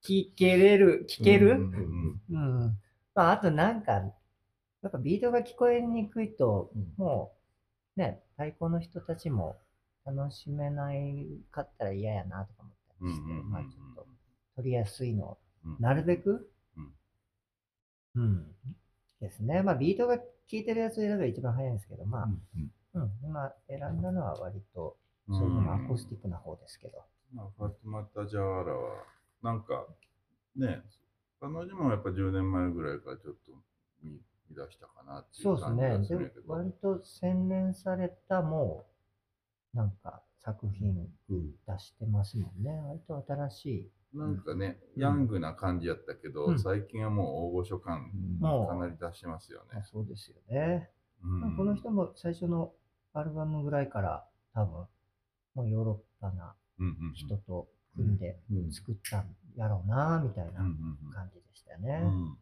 [0.05, 2.79] 聞けれる、聞ける、うんうん。
[3.15, 7.33] まあ、あとなんか、やっぱビートが聞こえにくいと、も
[7.97, 9.57] う、ね、太鼓の人たちも
[10.05, 14.07] 楽しめないかったら嫌やなとか思ったりして、まあちょっと
[14.57, 15.39] 取りやすいの
[15.81, 18.23] なるべく、うん。
[18.23, 18.47] うん、
[19.21, 19.63] ですね。
[19.63, 22.29] まあビートが効いてるやつを選べば一番早いんですけど、まあ、
[22.95, 24.97] うん、今選んだのは割と、
[25.29, 27.03] そういうのもアコースティックな方ですけど。
[27.33, 29.05] まあ、ファトゥマタジャワラは、
[29.45, 29.87] なんか、
[30.57, 30.83] ね、
[31.39, 33.53] 彼女もやっぱ10年前ぐらいからちょっと
[34.03, 34.13] 見
[34.49, 35.87] 見出したかなっていそうですね。
[35.87, 36.53] う感じがすでもるんやけど。
[36.55, 38.87] 割と洗練されたも
[39.75, 41.09] う、なんか作品
[41.67, 42.81] 出してますもんね。
[42.87, 43.91] 割と新しい。
[44.17, 49.83] なんかね、ヤングな感じやったけど、うん最近はもう大御所感かなり出してますよね。
[49.83, 50.91] そうですよね。
[51.23, 52.73] うんこの人も最初の
[53.13, 54.87] アルバムぐらいから多分、
[55.55, 58.37] もうヨーロッパなうんうんうん人と組んで
[58.73, 59.27] 作ったん
[59.57, 60.61] やろうな、みたいな
[61.13, 61.99] 感じでしたようね。
[62.01, 62.37] ん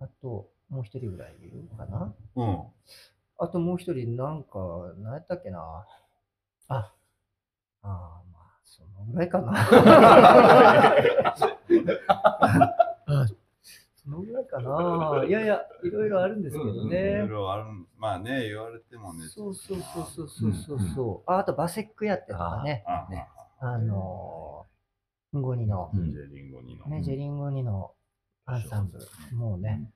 [0.00, 2.62] あと、もう一人ぐらいいるかなうん。
[3.38, 5.58] あともう一人、なんか、何やったっけな
[6.68, 6.92] あ、あ
[7.82, 9.54] あ、まあ、そのぐらいかな。
[14.06, 15.24] あそのぐらいかな。
[15.24, 17.26] いやいや、いろいろあるんですけどいろいね。
[17.26, 19.26] ろあるんまあね、言われてもね。
[19.28, 21.30] そうそうそうそうそうそうそう。
[21.30, 22.84] ああと、バセックやってとかね。
[22.86, 23.28] あね
[23.60, 26.86] あのー、ゴニの、うんジェリンゴニの。
[26.86, 27.92] ね、ジェリンゴニの
[28.44, 29.36] アンサンブル。
[29.36, 29.90] もうね、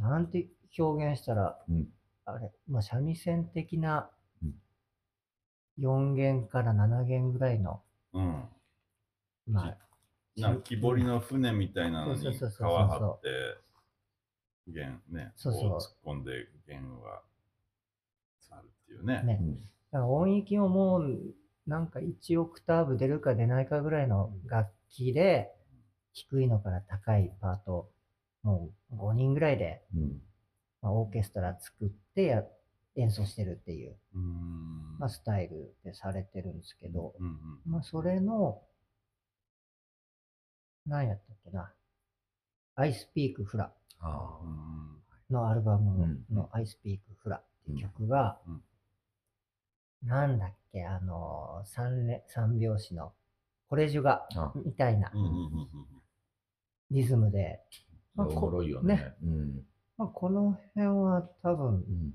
[0.00, 1.88] なんて表現したら、うん
[2.24, 4.08] あれ、まあ、三味線的な
[4.42, 4.54] うん
[5.78, 8.44] 4弦から7弦ぐらいの、うん。
[9.48, 9.78] まあ、
[10.36, 12.68] なんか木彫りの船みたいなのに皮そうそうそうそう。
[12.68, 13.28] 張って、
[14.68, 15.70] 弦ね、そうそう。
[15.70, 17.22] こ突っ込んで弦が
[18.40, 19.22] 去るっていうね。
[19.22, 19.40] ね、
[19.90, 21.18] だから音域ももう、
[21.66, 25.50] なんか1オクターブ出るか出ないかぐらいの楽器で、
[26.12, 27.90] 低いのから高いパート、
[28.42, 30.20] もう5人ぐらいで、うん。
[30.82, 32.44] まあ、オーケストラ作ってや
[32.96, 34.98] 演奏してるっていう、うん。
[34.98, 37.36] まあ、スタイルでされてるんですけど、うんうん。
[37.64, 38.62] まあ、それの、
[40.86, 41.72] 何やったっけな、
[42.74, 43.34] アイスピー。
[43.34, 43.72] クフラ
[45.30, 46.34] のアルバムうん。
[46.34, 48.62] のアイスピークフラっていう曲が、うん。
[50.08, 53.12] なんだっけ、あの、三れ三拍子の、
[53.68, 54.40] これ樹があ。
[54.46, 55.12] あみたいな
[56.90, 57.60] リズムで、
[58.14, 59.14] まあおもろいよこね。
[59.22, 59.62] うん。
[59.96, 62.14] まあ、この辺は多分う、ん。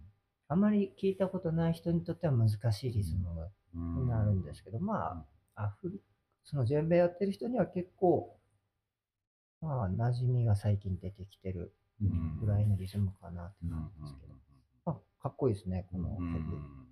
[0.50, 3.30] あまり聞いたことない人にとっては難しいリズム
[3.76, 5.26] うんになるんですけど、ま
[5.56, 6.02] あ、アフリ
[6.44, 8.37] そのジェンベやってる人には結構、
[9.62, 14.34] まあ、馴染みが最近出てきてるうんぐらいのリズムかなって感じですけど、
[14.86, 16.22] まあ、かっこいいですね、この曲。
[16.22, 16.88] うん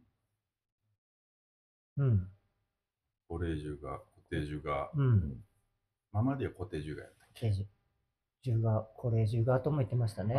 [1.97, 2.28] うん。
[3.30, 5.41] コレージュが、コテージュが、うん。
[6.12, 7.51] ままではコテージュがやったっけ？
[7.54, 7.67] ジ。
[8.43, 10.36] ジュガ、コレジュガとも言ってましたね。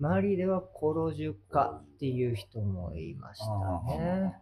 [0.00, 4.34] 周りではコロジュカっていう人もいましたュね。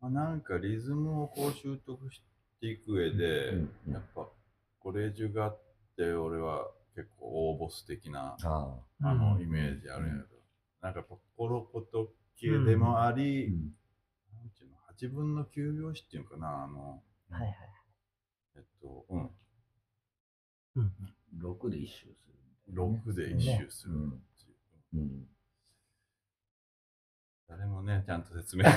[0.00, 2.20] まあ、なんかリズムをこう習得し
[2.60, 3.54] ていく上で、
[3.88, 4.28] やっぱ
[4.80, 5.60] コレージュがあっ
[5.96, 10.40] て俺は結構大ボス的なああうんのイメージあるんやけど、
[10.82, 13.52] なんかやっぱコロコト系でもあり、うん。
[14.34, 14.76] なんていうの
[15.10, 17.54] 8分の9拍子っていうのかなあのはいはい。
[18.56, 19.30] えっとうん
[20.76, 20.92] うん
[21.42, 22.80] 6で一周するね。
[23.02, 23.96] 6で一周するっ
[24.38, 24.54] てい
[25.00, 25.26] う、うん。
[27.48, 28.74] 誰もねちゃんと説明 誰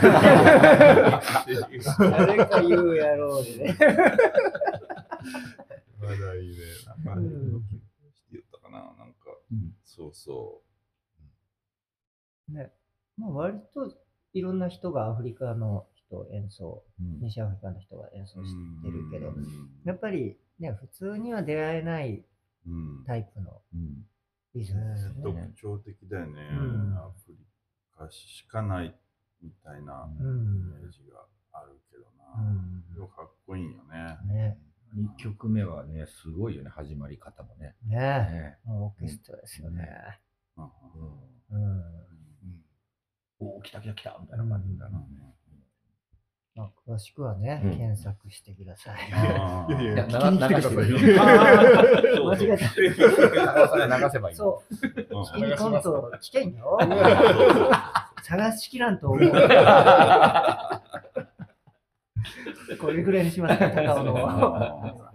[2.45, 3.77] か言うやろうでね。
[6.01, 7.25] まだいいねなんか、うん。
[7.25, 7.79] 8分の9拍子って
[8.33, 8.79] 言ったかな。
[8.97, 9.15] なんか
[9.51, 9.73] うん。
[9.85, 10.61] そうそ
[12.49, 12.71] ね。
[13.17, 13.93] まあ割と
[14.33, 17.19] いろんな人がアフリカの人演奏、うん。
[17.21, 19.69] 西アフリカの人が演奏うしてるけどう、ん。
[19.85, 22.25] やっぱりね、普通には出会えない
[22.67, 23.03] うん。
[23.05, 24.05] タイプのうん。
[24.53, 25.53] リズムですねよね。
[25.55, 26.97] 特徴的だよね、うん。
[26.97, 27.37] アフリ
[27.97, 28.93] カしかない
[29.41, 32.93] みたいなうイんメージがあるけどうな、ん。
[32.93, 34.57] でもかっこいいよね、ね。
[34.97, 37.75] 2曲目はね、すごいよね、始まり方もね。
[37.87, 39.87] ねねもうオーケストラですよね。
[40.57, 41.63] うんうん。
[41.63, 41.83] うん。
[43.39, 45.01] おお、来た来た来たみたいな感じだな。
[46.53, 49.07] まあ、詳しくはね、うん検索してください。
[49.07, 50.75] いやいや、いや聞きに来てください
[52.19, 53.97] 間違えた。
[53.97, 54.35] 流せばいい。
[54.35, 54.75] そう、う
[55.19, 56.77] ん聞きにコント危険よ。
[58.23, 59.31] 探しきらんと思う。
[62.79, 65.11] これぐらいにします か、高尾の。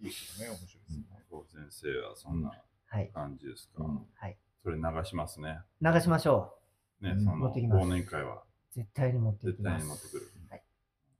[0.00, 1.04] いいですよね、面白いですね。
[1.46, 2.52] 先生はそんな
[3.00, 4.36] い感じですか、うんはい。
[4.62, 5.60] それ流しますね。
[5.80, 6.58] 流しましょ
[7.00, 8.42] ね、うんその忘年会はう。
[8.72, 9.78] 絶対に持ってい絶きます。
[9.78, 10.26] 対に持ってくる。
[10.50, 10.64] はい。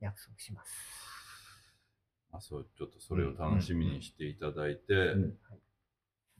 [0.00, 0.72] 約束します。
[2.30, 5.38] あそうちょっとそれを楽しみにしていただいて、うん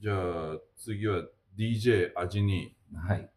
[0.00, 1.24] じゃあ次は
[1.56, 3.28] DJ アジニはい。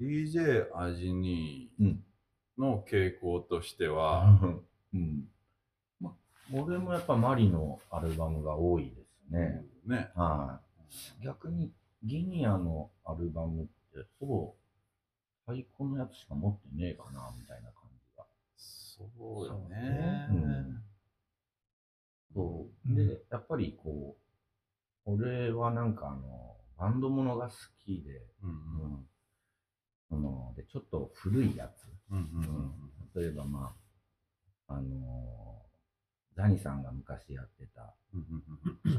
[0.00, 0.34] ー。
[0.34, 2.04] DJ アジニうん。
[2.58, 4.38] ーの傾向としては、
[4.92, 5.24] うん。
[6.00, 6.14] ま、
[6.52, 8.90] 俺もやっぱマリのアルバムが多いで
[9.28, 9.64] すね。
[9.86, 10.60] ね、は
[11.20, 11.24] い。
[11.24, 14.54] 逆にギニアのアルバムってほぼ
[15.46, 18.24] 最高のやつしか持ってねえかなみたいな感じが。
[18.56, 19.08] そ
[19.42, 20.28] うよね。
[20.30, 20.82] うん
[22.34, 24.16] そうで、やっぱりこ
[25.06, 28.52] う、俺はなんかあの、バンドものが好きで、うんう
[28.96, 29.06] ん。
[30.08, 31.93] そので、ちょっと古いやつ。
[32.14, 33.74] うんうん例えばま
[34.68, 35.64] あ、あのー
[36.36, 37.94] ザニさんが昔やってた、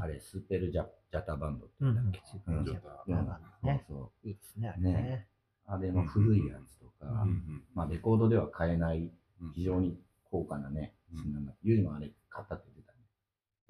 [0.01, 2.65] あれ、スーペルジャジャタバンドってうん言うんだっけ、うんうん。
[2.65, 3.67] ジャタうん。
[3.67, 4.93] ねそいいですね、あれね。
[4.93, 5.28] ね。
[5.67, 9.51] うあれの古いやつとか、うんうんまあ、レコードでは買えないうん。
[9.54, 9.99] 非常に
[10.32, 11.54] 高価なね、うん。
[11.62, 12.93] ユージもあれ買ったって言ってた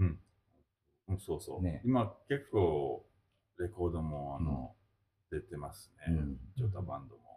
[0.03, 0.15] ね。
[1.09, 1.19] うん。
[1.19, 1.81] そうそう、ね。
[1.85, 3.03] 今結構
[3.57, 4.75] レコードもあの、
[5.31, 6.37] 出てますね、うん。
[6.55, 7.35] ジョタバンドも、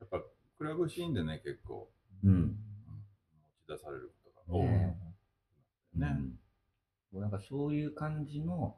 [0.00, 0.22] やっぱ
[0.58, 1.88] クラブシーンでね結構
[2.24, 2.32] うん。
[2.32, 4.96] 持ち出されることが多い、ね
[5.94, 6.16] ね。
[7.14, 7.20] うん。
[7.20, 8.76] なんかそういう感じの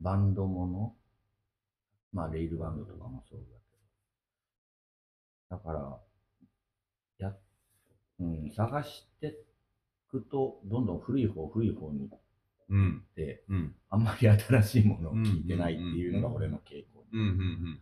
[0.00, 0.94] バンドもの、
[2.12, 3.44] まあレイルバンドとかもそうだ
[5.50, 5.98] けど、だから、
[7.18, 7.34] や、
[8.18, 9.36] うん、探して
[10.10, 12.20] くと、どんどん古い方、古い方に行っ
[12.70, 13.04] うん。
[13.16, 13.74] て、うん。
[13.90, 17.04] あんまり新しいものを聞いてないっていうのが俺の傾向。
[17.12, 17.80] うん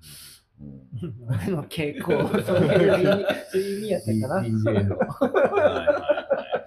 [1.29, 4.43] 俺の傾向、そういう意味そういう意味やったかな。
[4.43, 6.15] DJ の、はいはいは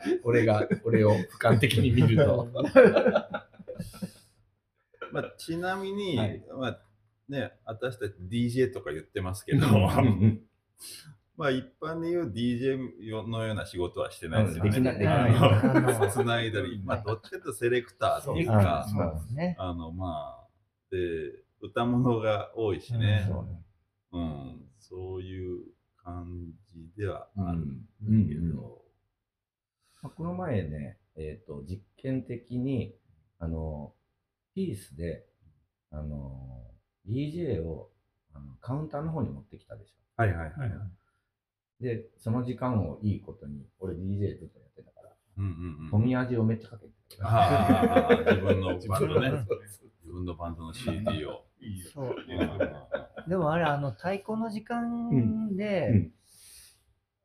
[0.07, 0.19] い。
[0.23, 2.47] 俺が、俺を俯瞰的に見ると。
[5.11, 6.41] まあ、ちなみに、はい。
[6.57, 6.79] まあ
[7.31, 10.03] ね、私たち DJ とか言ってますけど、うんま
[11.37, 12.77] まあ一般で言う DJ
[13.27, 14.69] のような仕事はしてないですよね。
[14.69, 15.35] うんできないできない。
[15.35, 16.51] あのあのつない。
[16.51, 19.55] だり、まあどっちかというとセレクターっていうあか、そうですね。
[19.57, 20.47] あのまあ、
[20.91, 20.97] で、
[21.61, 23.31] 歌物が多いしね、
[24.11, 25.59] うんそういう
[26.03, 27.61] 感じではある
[28.07, 28.81] うんけうんど、
[30.01, 32.95] まあこの前ね、えっ、と、実験的に、
[33.39, 33.93] あの、
[34.53, 35.25] ピースで、
[35.91, 36.63] あの、
[37.07, 37.89] DJ を
[38.33, 40.21] あのカウンターの方に持ってきたでしょ。
[40.21, 41.83] はいはいはいはい。
[41.83, 45.91] で、その時間をいいことに、俺 DJ ずっとやってたから、うんうんうん。
[45.91, 49.31] 富味をめっちゃかけてた自分のバンドね。
[50.03, 51.45] 自分の バンドの CD を。
[51.61, 51.91] いいよ。
[51.93, 52.15] そう。
[52.27, 53.29] うん。
[53.29, 56.11] でもあれ、あの、太鼓の時間で、うん。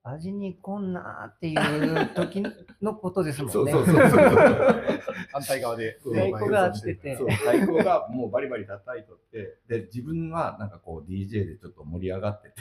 [0.09, 2.41] 味にこんなっていう時
[2.81, 3.73] のことですもんね。
[3.73, 4.11] そうそうそう。
[4.11, 4.27] そう。
[5.33, 5.99] 反対側で。
[6.05, 7.17] 太鼓が当てて。
[7.17, 12.55] そう、太鼓がもうバリバリ叩いとって、で、自分はなんかこう DJ でちょっと盛り上がってて、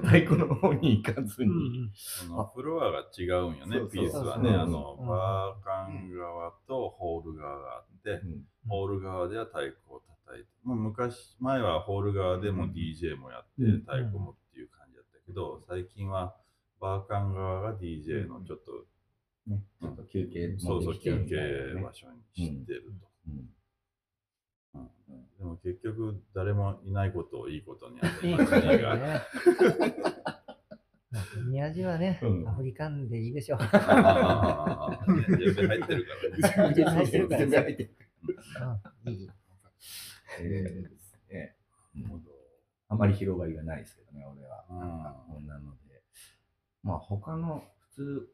[0.00, 1.90] 太鼓の方に行かずうんうに、ん。
[1.94, 4.48] そのフロアが違うんよねピースはね。
[4.50, 5.06] あの、うん。
[5.06, 8.44] バーカン側とホール側があって、うん。
[8.68, 10.40] ホール側では太鼓を叩い。
[10.40, 12.70] て、まあ、昔、前はホール側でもうん。
[12.72, 13.80] DJ もやって、うん。
[13.80, 16.36] 太鼓もっていう感じだったけど、最近は
[16.80, 18.86] バーカン側が DJ のちょっと、
[19.46, 23.08] ね、ちょっと休憩そうそう、休憩場所にしてると。
[25.38, 28.32] でも結局、誰もいないことをいいことにやってい。
[28.32, 28.96] いますことですが。
[28.96, 29.22] ね。
[31.46, 32.48] 宮地はね、うん。
[32.48, 33.58] アフリカンでいいでしょう。
[33.58, 33.68] 全
[35.54, 36.12] 部入ってるか
[36.50, 36.74] らね。
[36.74, 37.96] 全然入ってるから全然入ってる
[39.06, 39.12] うん。
[39.12, 39.30] いい。
[40.40, 41.56] えーですね。
[42.88, 44.64] あまり広がりがないですけどね、俺は。
[44.70, 44.78] うん。
[44.80, 46.02] なんかこんなので。
[46.82, 48.28] まあ他の普通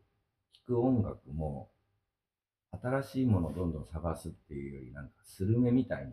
[0.53, 1.71] 聴く音楽も、
[2.83, 6.13] 新しいものをどんどん探すっていうより、なんかスルメみたいに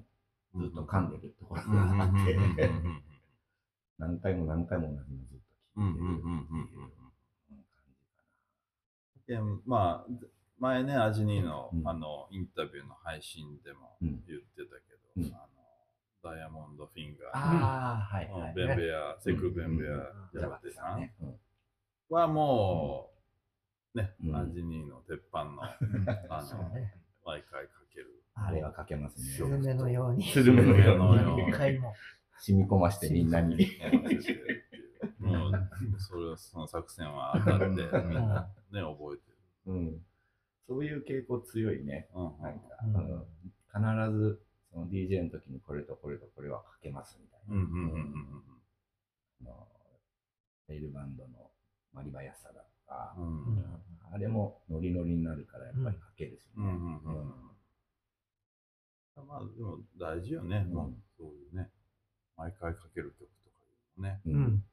[0.62, 3.04] ずっと噛んでるところうんうんうんがあってうんうん、
[3.98, 6.92] 何回も何回も同じのずっとうん聴いてるっていううんうんうんうん。
[7.50, 7.58] 感
[9.18, 10.12] じかでまあ
[10.60, 11.88] 前ねアジニーの,、うん。
[11.88, 14.24] あのインタビューの配信でもうん。
[14.28, 15.34] 言ってたけど、うん。
[15.34, 15.48] あの
[16.24, 17.66] ダイヤモンドフィンガー、な。
[17.66, 18.54] ああ、はいうんはい。
[18.54, 20.04] ベンベア、セクベンベア、うん
[20.34, 21.10] ジャバテさん
[22.10, 23.10] はも
[23.96, 25.78] う、ね、うんアジニーの鉄板の、あ
[26.44, 26.72] の。
[27.26, 28.08] 毎回かける。
[28.36, 29.26] あれはかけますね。
[29.26, 30.24] スズメのように。
[30.24, 31.94] スズメのように何回も。
[32.40, 33.68] 染み込ましてみんなに。
[35.20, 35.52] もう、
[36.00, 39.38] それはその作戦は当たって、みんなね、覚えてる。
[39.68, 40.06] うん。
[40.68, 42.10] そういう傾向強いね。
[42.42, 47.56] なんか、必ずその DJ の時にこれとこれとこれはかけますみたいな。
[47.56, 48.62] うんうんうんうん
[49.42, 49.68] あの
[50.68, 51.52] レールバンドの
[51.94, 53.26] マリバヤサだとか、うん。
[53.26, 53.66] うん
[54.14, 56.64] あれもノリノリになるからやっぱりかけるし、ね。
[59.16, 61.02] まあでも大事よね、うん。
[61.18, 61.70] そういうね、
[62.36, 64.22] 毎回かける曲とかいうのね。
[64.26, 64.42] うんうん。
[64.44, 64.64] うん。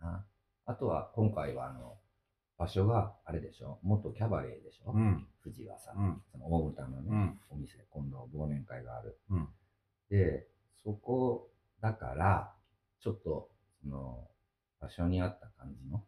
[0.00, 0.26] あ
[0.66, 1.96] あとは今回はあの
[2.60, 3.78] 場所があれでしょ。
[3.82, 5.26] 元キャバレーでしょ、うん。
[5.42, 6.22] 富士はさ、うん。
[6.30, 7.40] その大歌のね、うん。
[7.48, 7.78] お店。
[7.88, 9.18] 今度忘年会がある。
[9.30, 9.48] うん。
[10.10, 10.46] で
[10.84, 11.48] そこ
[11.80, 12.52] だから
[13.00, 13.48] ちょっと
[13.82, 14.28] その
[14.78, 16.04] 場所に合った感じの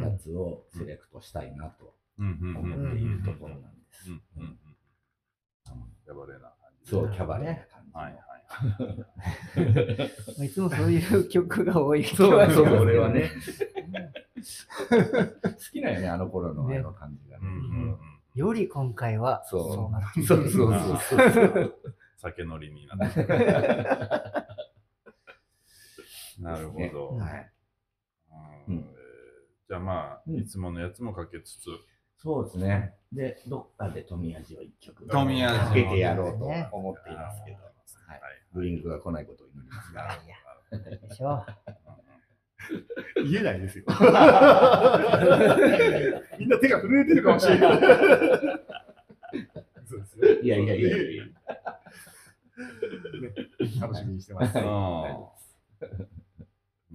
[0.00, 4.10] やつをセレクトしたいなと思っているところなんです。
[4.10, 4.22] うん。
[4.36, 4.42] うん。
[4.42, 4.48] うん。
[4.48, 4.56] うん。
[6.06, 7.75] やばれな感じそう、キャバレーな感じの。
[7.96, 8.14] はいはい
[10.38, 10.46] はい。
[10.46, 13.30] いつもそういう曲が多い気そう俺はね。
[14.36, 17.46] 好きなんよね、あの頃のあねの感じがね。
[17.46, 17.98] うんうんうん
[18.36, 21.74] より今回はそうそうなってそうそうそうそう。
[22.18, 23.24] 酒乗りになって。
[26.38, 27.16] なるほど。
[27.16, 27.50] はい。
[28.68, 31.70] じゃあまあ、うんいつものやつもかけつつ、
[32.18, 32.94] そうですね。
[33.12, 35.26] で、どっかで富谷を一曲か
[35.72, 36.44] けてやろうと
[36.76, 37.58] 思っていますけど、
[38.06, 40.02] ははいい、ブリンクが来ないことを祈りますが。
[40.02, 40.36] いや
[41.08, 41.44] でしょ
[43.16, 43.84] 言えないですよ。
[46.38, 47.80] みんな手が震えてるかもしれない。
[49.86, 50.42] そうですよ。
[50.42, 51.24] いやいやいやいや。
[51.24, 51.32] ね
[53.80, 54.58] 楽しみにしてます。
[54.58, 54.66] うん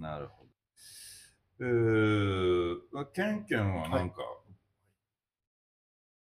[0.01, 0.49] なるほど。
[1.59, 4.17] えー、ケンケンはなんか、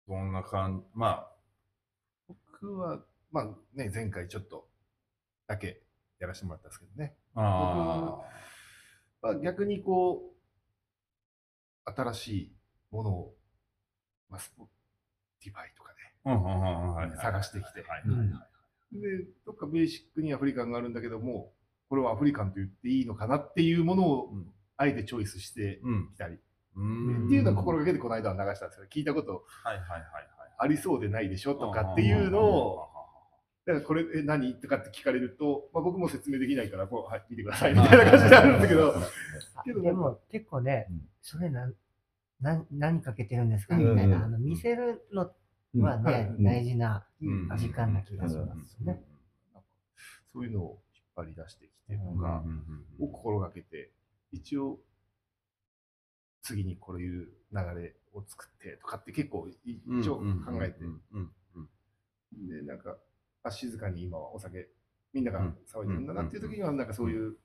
[0.07, 1.27] どんな感じ、ま
[2.29, 4.69] 僕は、まあね、前回ちょっと
[5.53, 5.83] だけ
[6.19, 7.15] やらせてもらったんですけどね。
[7.35, 8.23] あ、
[9.23, 10.35] あまあ、逆にこ
[11.87, 12.53] う、新しい
[12.91, 13.35] ものを、
[14.29, 14.69] まあ、スポ
[15.43, 15.93] ティファイとか
[16.25, 17.81] あ、うんうんうんはいはい探してきて。
[17.83, 18.25] はいはいは
[18.93, 19.01] い。
[19.01, 21.53] で、で、どっかベーシックにアフリカンがあるんだけども、
[21.89, 24.47] これはアフリカンと言っていいのかなっていうものをうん。
[24.79, 26.09] あえてチョイスしてうん。
[26.13, 26.39] きたり、
[26.77, 27.27] うん。
[27.27, 30.03] っていうのを心がけてこの間は流したんですけど、聞いたことはいはいはいはい。
[30.59, 32.89] ありそうでないでしょとかっていうのを
[33.65, 34.55] だからこれえ何？
[34.55, 38.95] とかって聞かれると、まあ、僕も説明できないからこう、はい、見てくださいみたいな感じになるんだけど、
[39.55, 41.09] あけどでも結構ね、うん。
[41.21, 41.71] それな
[42.41, 44.23] な何かけてるんですかうんみたいな、うん。
[44.25, 45.31] あの見せるの
[45.75, 45.83] うん。
[45.83, 46.45] はね、うん。
[46.45, 47.49] 大事なうん。
[47.57, 48.49] 時間な気がしうん。
[48.49, 49.01] ますね。
[50.33, 53.91] そういうのを引っ張り出してきてとかうんを心がけて、
[54.33, 54.81] 一応
[56.43, 60.25] 次にこういう流れを作ってとかって結構い一応考
[60.63, 60.81] えて、
[62.33, 62.97] で、なんか、
[63.43, 64.69] あ、静かに今はお酒、
[65.13, 67.37] みんなが騒いでるんだなっていう時には、なんかそういう、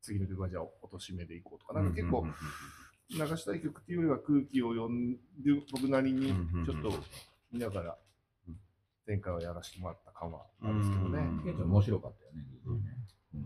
[0.00, 2.26] 次の曲はじゃあ、落とし目でいこうとか、なんか結構、
[3.10, 5.18] 流したい曲っていうよりは空気を読んで、
[5.72, 6.28] 僕なりに
[6.66, 6.92] ちょっと
[7.50, 7.98] 見ながら
[8.46, 8.56] うん、
[9.06, 11.20] 前回はやらせてもらった感はあるんですけどね。
[11.64, 12.44] 面白かったよね。
[12.66, 12.74] うん。
[13.34, 13.38] う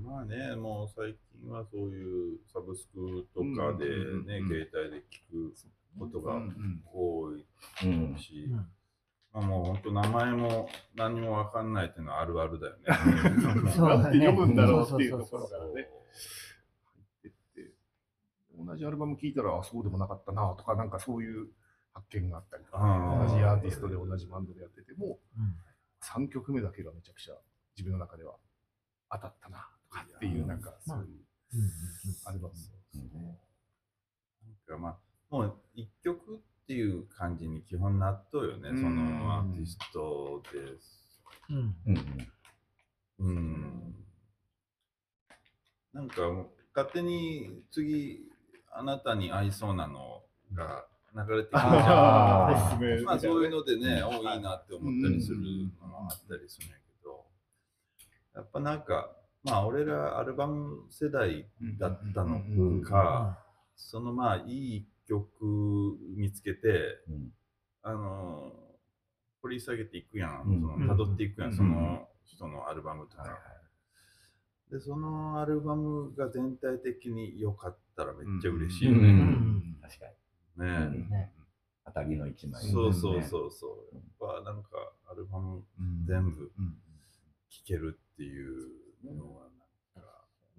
[0.00, 0.04] ん。
[0.04, 3.86] まあね、もう最近はそういうサブスクとかで
[4.26, 5.54] ね、携帯で聞く
[5.98, 6.38] ことがう。
[6.40, 6.82] ん。
[6.92, 7.46] 多い
[7.84, 8.66] うんし、うん
[9.34, 12.84] まあ、もう本当名前も何もわかんないっていうのはあるあるだよね。
[13.74, 14.18] そうだね。
[14.20, 15.82] 読むんだろうっていうところからね、入
[17.02, 17.74] ってって、
[18.56, 21.48] 同じアルバム聴いたら、あ、そうでもなかったなとか、なんかそういう
[21.92, 25.56] 発見があったりとか、同じアーティストで同じバンドでやってても、うん。
[26.00, 27.34] 3曲目だけがめちゃくちゃ
[27.76, 28.36] 自分の中では
[29.10, 31.24] 当たったなとかっていう、なんかそういう
[32.24, 32.78] アルバムですね。
[34.44, 34.98] なんかまあ、
[35.30, 38.80] もう一曲っていう感じに基本納豆よね、うん。
[38.80, 41.20] そのアーティストです。
[41.50, 41.76] うん。
[41.86, 42.28] うん。
[43.18, 43.94] うん。
[45.92, 48.20] なんかもう勝手に次、
[48.72, 50.22] あなたに合いそうなの
[50.54, 53.04] が流れてくるじゃん。
[53.04, 55.38] まあそういうのでね、おいいなって思ったりする
[55.82, 57.26] のもあったりするんやけど、
[58.34, 61.46] やっぱなんか、まあ俺らアルバム世代
[61.78, 62.40] だったの
[62.80, 63.38] か、
[63.76, 67.32] そのまあいい曲見つけて、うん。
[67.82, 68.52] あの
[69.42, 70.60] 掘り下げていくやん、うん。
[70.60, 71.56] その辿っていくやん、うん。
[71.56, 73.38] その人のアルバムとか。
[74.70, 79.02] で、そのアルバムが全体的に良かったらめっちゃ嬉しいようん。
[79.02, 79.08] ね。
[79.08, 79.76] うん。
[79.82, 80.06] 確か
[80.56, 80.64] に。
[80.64, 81.10] ねうん。
[81.10, 81.32] ね
[81.86, 82.62] 当たりの一枚。
[82.64, 83.50] そうそうそう。
[83.52, 83.94] そう。
[83.94, 84.70] やっぱなんか
[85.10, 85.62] アルバム
[86.06, 86.50] 全部
[87.50, 88.70] 聴けるっていう
[89.04, 89.42] のは
[89.94, 90.10] なんか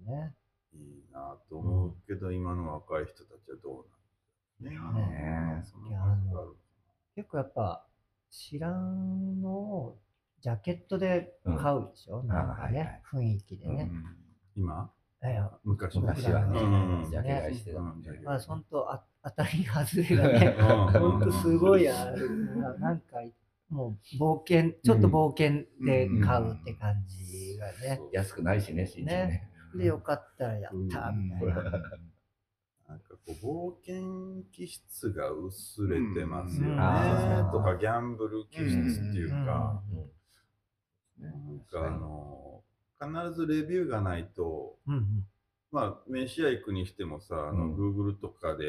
[0.06, 0.34] ね。
[0.72, 3.95] いいなと思うけど、今の若い人たちはどうなんだろう
[4.60, 4.70] ね。
[4.70, 5.64] ね
[7.14, 7.86] 結構やっぱ
[8.30, 9.98] 知らんのを
[10.40, 13.90] ジャケットで買うでしょ、なんかね、雰囲気でね。
[14.56, 14.90] 今？
[15.24, 17.80] いや昔昔はねうん、ジャケ買いしてた。
[17.80, 20.56] うんまあ、本当あ当たり外れがね、
[20.92, 22.56] 本当すごいある。
[22.56, 23.16] な なんか、
[23.68, 28.00] もう冒険、ちょっと冒険で買うって感じがね。
[28.12, 29.50] 安くないしね、新ねね。
[29.74, 31.72] で、よかったらやったみたいな。
[33.42, 36.76] 冒険気質が薄れてますよね、
[37.52, 39.82] とかギャンブル気質っていうか、
[41.18, 41.24] うん。
[41.24, 41.60] なん。
[41.60, 42.62] かあの
[43.00, 44.94] 必ずレビューがないとうん。
[44.94, 45.26] うん。
[45.72, 47.74] まあ飯屋行くにしてもさ、あのうん。
[47.76, 48.64] Google とかで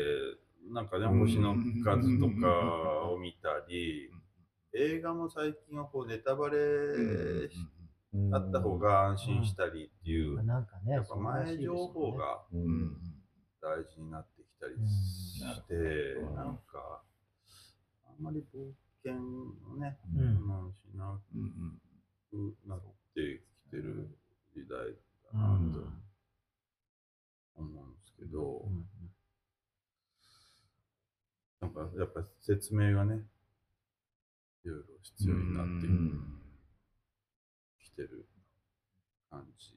[0.72, 0.88] なん。
[0.88, 1.20] かねうん。
[1.20, 4.10] 星の数とかを見たり、
[4.74, 6.58] 映画も最近はこうネタバレ
[8.14, 8.34] うん。
[8.34, 10.66] あった方が安心したりっていう、なん。
[10.66, 12.42] かね、やっぱ前情報が
[13.62, 14.88] 大事になってきたりうん。
[15.40, 17.04] して、うんなんか
[18.06, 18.72] あんまり冒
[19.04, 20.22] 険をね、うん。
[20.22, 21.82] うんしなうん
[22.32, 22.80] くなっ
[23.16, 24.18] てきてる
[24.56, 24.78] 時代
[25.34, 26.04] うだなとん
[27.56, 28.86] 思うんですけど、うん
[31.62, 33.26] なんかやっぱ説明がね、
[34.64, 36.42] いろいろ必要になってうん
[37.80, 38.28] きてる
[39.30, 39.74] 感じ。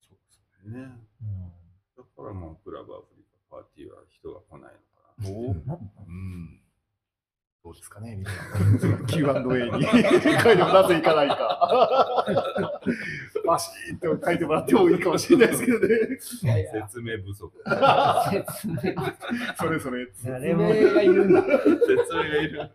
[0.00, 0.18] そう
[0.64, 0.80] ですね。
[1.20, 1.52] うん。
[1.96, 3.21] だからもうクラブアフリカ
[3.52, 5.28] パーティーは人が来ないのかな。
[5.28, 5.36] ね。
[5.36, 6.58] おうん。
[7.62, 8.34] どうですかね、みたい
[8.90, 8.96] な。
[9.06, 9.84] Q&A に
[10.42, 12.24] 書いてもなぜいかないか。
[13.46, 15.86] バシーンと書いてもらってもいいかもしれないですけどね。
[16.42, 17.52] いやいや、説明不足。
[18.30, 18.74] 説明
[19.58, 20.06] それぞれ。
[20.24, 21.26] 誰も説明がいる。
[21.26, 21.42] んだ。
[21.42, 21.52] 説
[22.14, 22.70] 明がいる。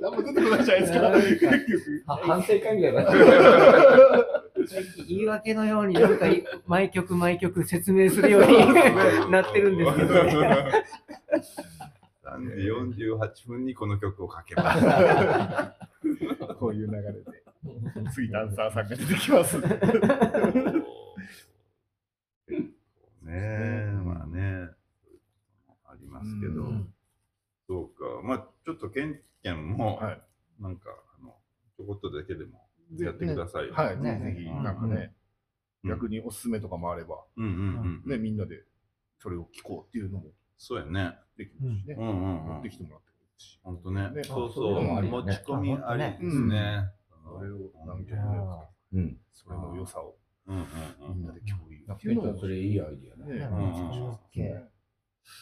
[0.00, 1.10] 何も出てこないじゃないですか。
[1.10, 2.04] 結局。
[2.06, 3.04] あ反省会みたいな。
[5.08, 10.84] 言い訳のようになんかい 毎曲毎曲説明するようになってるんですけどね。
[12.24, 14.80] 3時48分にこの曲をかけます。
[16.58, 17.24] こういう流れで。
[18.12, 19.58] 次ダンサーさんが出てきます。
[23.22, 24.70] ねえ、まあね、
[25.84, 26.94] ありますけど、うん
[27.70, 30.20] そうか、まあちょっとケンケンも、はい。
[30.58, 31.36] なんか、あの、
[31.76, 32.66] ちょこっとだけでも
[32.98, 33.74] やってくださいよ。
[33.74, 33.96] はい。
[33.96, 35.10] ぜねひぜひ、なんかね、うん
[35.82, 38.10] 逆におすすめとかもあれば、うんうんうん。
[38.10, 38.64] ね、みんなで
[39.18, 40.26] それを聞こうっていうのも
[40.58, 41.16] そうやね。
[41.38, 42.04] できるしねう。
[42.04, 42.68] んうんうん持って。
[42.68, 43.58] きてもらってもいいし。
[43.62, 44.10] ほんとね。
[44.10, 46.84] ねそうそう持ち込みありですね。
[47.24, 49.16] それを何件あもうん。
[49.32, 50.16] それの良さを
[50.46, 50.66] うんうん
[51.16, 53.38] みんなで共有っていうのそれいいアイディアね。
[53.38, 54.70] ねうん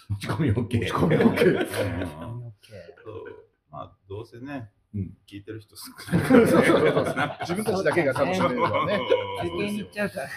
[0.08, 1.66] 持ち込み OK 持ち込み OK。
[3.70, 6.26] まあ、どうせねうん、聞いてる人少ない。
[6.28, 7.04] そうそうそう
[7.40, 9.00] 自分たちだけが楽しめるからね。
[9.44, 10.28] 受験に行っちゃうから。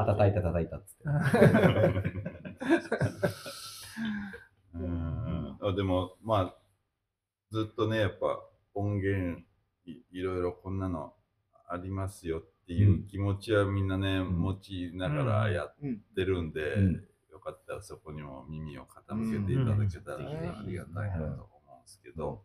[0.00, 1.04] あ、叩いた叩いたっつって。
[4.74, 6.54] うんあでもまあ
[7.50, 8.40] ずっとねやっぱ
[8.74, 9.40] 音源
[9.84, 11.14] いいろいろこんなの
[11.68, 15.74] ありますよっていう気持ちはみんなね、ん持ちながらやっ
[16.14, 17.00] てるんで、うんよ
[17.48, 22.42] かったらそこにも耳を傾けていただけたらうんありがたいなと思うんですけど、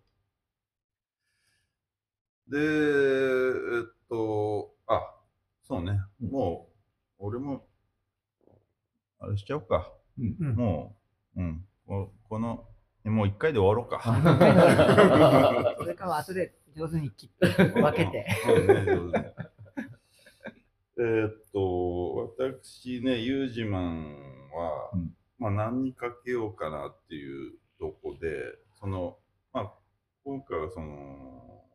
[2.48, 5.14] でえっとあ
[5.64, 6.30] そうね、うん。
[6.32, 6.70] も
[7.20, 7.66] う俺も
[9.20, 9.92] あれしちゃおうか。
[10.18, 10.96] も
[11.36, 12.66] う、うん、ここの、
[13.06, 14.02] もう一回で終わろうか。
[15.80, 18.26] それから後で上手に切って分けて。
[18.48, 19.26] うんね上手に。
[20.96, 28.30] えーっと、私ね、ユージマンは、うんまあ何にかけようかなっていうとこで、
[28.80, 29.18] その、
[29.52, 29.74] まあ、
[30.24, 31.66] 今回はその、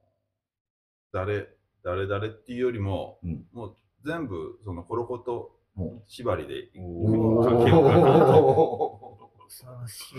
[1.12, 1.48] 誰、
[1.84, 9.18] 誰々っていうよりも、うんもう全部、その、コロコトも縛りでうかけようかなと。
[9.48, 10.14] 恐ろしい。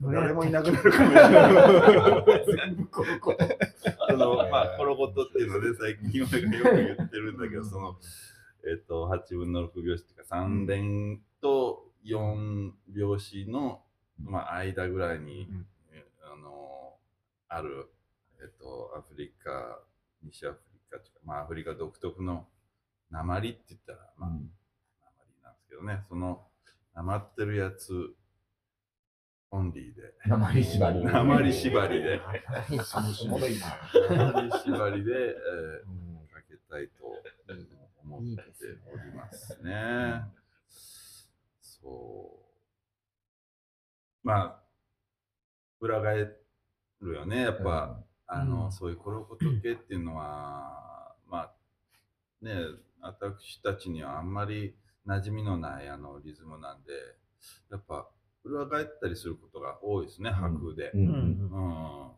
[0.00, 1.52] 誰もいなくなるかもしれない。
[2.46, 3.48] 全部このこと。
[4.08, 7.96] その、まあ、コロコトっていうので、最近俺がよく言ってるんだけど、その、
[8.66, 13.82] えっ、と、8分の6拍子っていうか、3連と4拍子の、
[14.18, 15.66] まあ、間ぐらいに、うん。
[15.92, 16.96] えあの、
[17.48, 17.90] ある、
[18.40, 19.80] えっ、と、アフリカ、
[20.22, 22.46] 西アフリカっていうか、まあ、アフリカ独特の
[23.10, 24.44] 鉛って言ったら、まあ、鉛
[25.42, 26.42] なんですけどね、その、
[26.94, 28.14] 鉛ってるやつ、
[29.52, 31.04] オンリーで、鉛縛り。
[31.04, 32.20] 鉛縛りで。
[32.70, 35.04] 鉛縛り。
[35.04, 37.04] で、えーかけたいと
[38.16, 38.42] 思って
[38.92, 40.22] おりますね。
[41.60, 42.38] そ
[44.24, 44.26] う。
[44.26, 44.62] まあ、
[45.80, 46.36] 裏返
[47.00, 48.72] るよね、やっぱ、あの、うん。
[48.72, 51.54] そういうコロコト系っていうのは、まあ、
[52.42, 52.54] ね、
[53.00, 56.92] 私たちにはあんまり馴染みのないあのリズムなんで、
[57.70, 58.08] やっぱ
[58.44, 60.90] 裏返ったりすることが多いですね、拍で。
[60.94, 61.00] うん。
[61.00, 61.08] うん。
[61.08, 62.12] うん。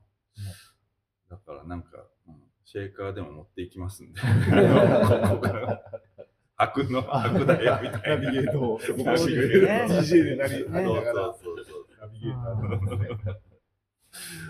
[1.30, 1.88] だからなんか、
[2.26, 5.82] うんシェーカーでも持っていきますんで、ここから
[6.56, 8.30] 悪の悪だよみたナいな。
[8.30, 13.08] ビゲートを DJ でナビゲーターなんですね。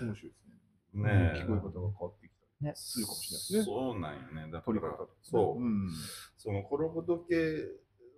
[0.01, 0.47] 面白いです
[0.93, 1.03] ね。
[1.03, 2.31] ねえ聞こえ方が変わってき
[2.65, 3.63] たするかもしれないですね。
[3.63, 4.51] そうなんよね。
[4.51, 4.97] だから。
[5.21, 5.89] そう、ん。
[6.37, 7.65] そのコロコト系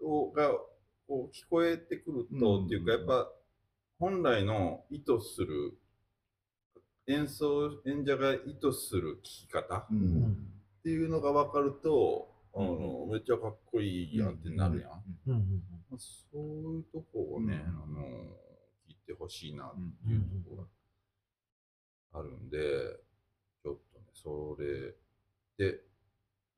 [0.04, 0.52] をが
[1.08, 3.32] こう聞こえてくると、うんっていうかやっぱ
[4.00, 5.78] 本来の意図する
[7.08, 9.88] 演奏演者が意図する聴き方っ
[10.84, 14.92] ていうのが分かると、あうのめっちゃかっこいいやんってなるやん。
[15.28, 16.38] うんうんまあそう
[16.76, 18.08] いうとこをね、うんあの
[18.88, 20.64] 聞いてほしいなっうんていうところ
[22.14, 22.58] があるんで、
[23.62, 24.96] ちょっとね、それ
[25.72, 25.80] で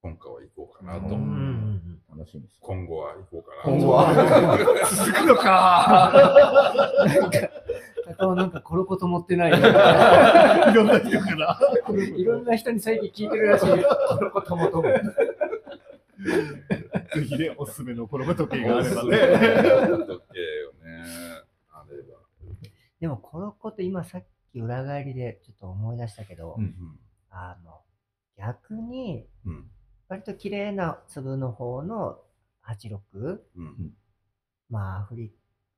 [0.02, 1.18] 今回は行こうかなと。
[2.18, 2.58] 楽しみです。
[2.62, 3.70] 今後は行こうかなと。
[3.70, 6.12] 今後は 続くのか
[7.06, 7.40] なんか、
[8.18, 9.52] 高尾なんかコロコト持ってない。
[9.52, 11.60] いろんな人から。
[11.94, 13.66] いろんな人に最近聞いてるらしい。
[13.68, 14.84] コロコトもとも。
[14.84, 15.00] ぜ
[17.24, 19.10] ひね、おすすめのコロコト系があればね。
[19.10, 19.18] ね。
[19.18, 19.30] 時
[20.34, 21.04] 計よね。
[21.72, 22.20] あれば。
[23.00, 27.00] でもコロコト今さっき裏返りでちょっと思い出したけど、うん
[27.30, 27.82] あの、
[28.38, 29.70] 逆にうん。
[30.10, 32.20] 割と綺麗な粒の方の
[32.66, 33.94] 86、うん。
[34.70, 35.34] まあアフリ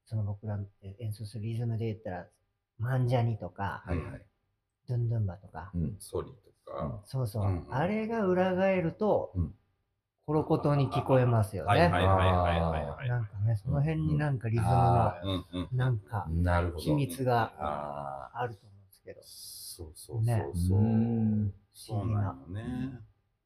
[0.10, 0.66] その僕らの
[0.97, 2.26] 演奏するリズムで言ったら、
[2.80, 4.22] マンジャニとか、はいはい。
[4.88, 5.95] ドゥンドゥンバとか、うん。
[5.99, 6.32] ソリ
[6.66, 6.99] とか。
[7.05, 9.53] そうそう、うんあれが裏返ると、うん
[10.26, 11.70] コロコトに聞こえますよね。
[11.70, 13.10] はいはいはいはいはいはい。
[13.10, 15.76] なんかね、その辺になんかリズムの、あうんうん。
[15.76, 16.28] なんか。
[16.78, 20.82] 秘密がああると思うんですけど、そうそうそうそうう。
[20.84, 22.38] ん不思議な。
[22.47, 22.99] ね。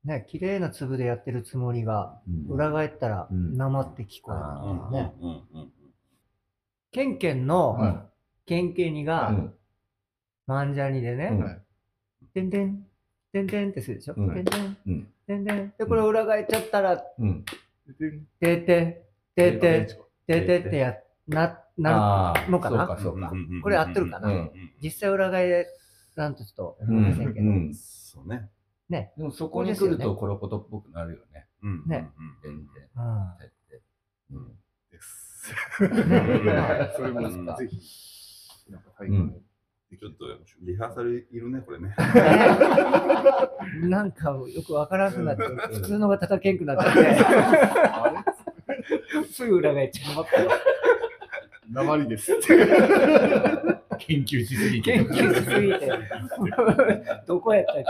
[0.04, 5.14] ね、綺麗な粒でやってるつもりが、うん裏返ったら、うん生って聞こえるね。
[6.94, 8.06] ケンケンの、は
[8.46, 9.54] ケンケニが、うん。
[10.46, 11.30] マンジャニでね、
[12.34, 12.50] てん。
[12.50, 12.86] てん、
[13.32, 14.34] てんてんってするでしょ、うん。
[14.34, 15.08] てんてん、うん。
[15.26, 15.74] てんてん。
[15.78, 17.44] で、これ裏返っちゃったら、うん。
[18.40, 19.88] てて、てて、
[20.28, 22.50] ててってや、な、なあー。
[22.52, 22.88] のかな？
[22.88, 24.30] これ合ってるかな？
[24.30, 24.52] うん。
[24.82, 25.66] 実際裏返
[26.16, 28.50] らんとちょっとうん思いませんけど、うんそうね。
[28.90, 29.14] ね。
[29.18, 31.48] でもそこに来るとコロコトっぽくなるよね。
[31.64, 32.10] うんね。
[32.44, 32.84] 全然。
[32.96, 33.82] うんてって
[34.34, 34.48] うん。
[34.92, 35.23] です。
[35.44, 36.92] ん。
[36.96, 37.46] それもうん。
[37.46, 37.80] ぜひ、
[38.72, 40.26] なんか体験もできるちょっと
[40.62, 41.96] リハーサルいるね、これね。
[43.88, 46.94] なんかよくわからなくなって、普通のが叩けんくなっちゃっ
[49.24, 50.26] て、 すぐ裏返っちゃう。
[51.72, 52.40] 鉛です。
[54.00, 54.94] 研究しすぎて。
[54.94, 55.92] 研究しすぎて、
[57.26, 57.84] どこやったっ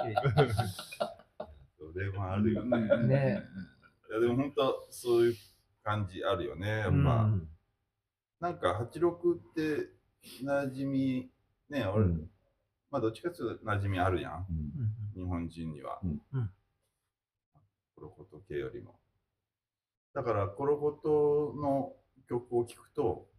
[1.94, 2.88] それもあるよね。
[2.90, 3.44] けね
[4.10, 5.36] いやでも本当そういう
[5.84, 6.68] 感じあるよね。
[6.68, 6.92] やっぱ、う
[7.28, 7.48] ん
[8.40, 9.90] なんか86って
[10.44, 11.32] 馴染み、
[11.70, 12.30] ね、俺、うん。
[12.92, 14.46] まあどっちかっていうと馴染みあるやん。
[15.16, 15.22] うん。
[15.24, 16.00] 日本人には。
[16.04, 16.22] うん。
[16.34, 16.50] うん。
[17.96, 19.00] コロコト系よりも。
[20.14, 21.94] だからコロコトの
[22.28, 23.30] 曲を聴くと、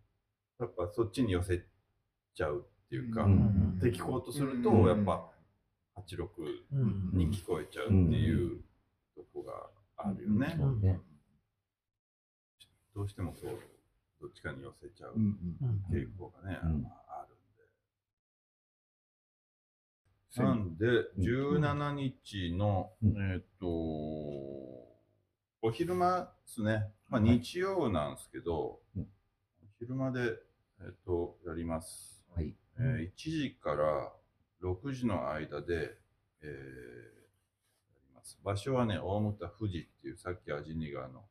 [0.58, 1.62] やっぱそっちに寄せ
[2.34, 5.30] ちゃうっていうか、うんで聴こうとすると、うんやっぱ
[5.96, 6.28] 86
[6.72, 8.62] うんに聞こえちゃうっていう
[9.14, 9.52] とこが
[9.98, 10.98] あるよね。
[12.94, 13.58] どうしてもそう、
[14.20, 16.82] どっちかに寄せちゃううんうんうん傾向がね、うん。
[16.82, 17.34] まあある
[20.64, 20.88] んで。
[20.90, 23.16] なんで、17日の、うん。
[23.16, 23.66] えーっと、
[25.62, 27.38] お昼間ですね、まあ、はい。
[27.40, 29.02] 日曜なんですけど、うん。
[29.02, 29.06] お
[29.78, 30.20] 昼間で、
[30.80, 32.24] えーっと、やります。
[32.34, 32.54] はい。
[32.78, 34.12] えー1時から
[34.62, 35.96] 6時の間で、
[36.42, 38.38] えーやります。
[38.44, 41.24] 場所はね、大牟田富士っていう、さっきアジニガーのうん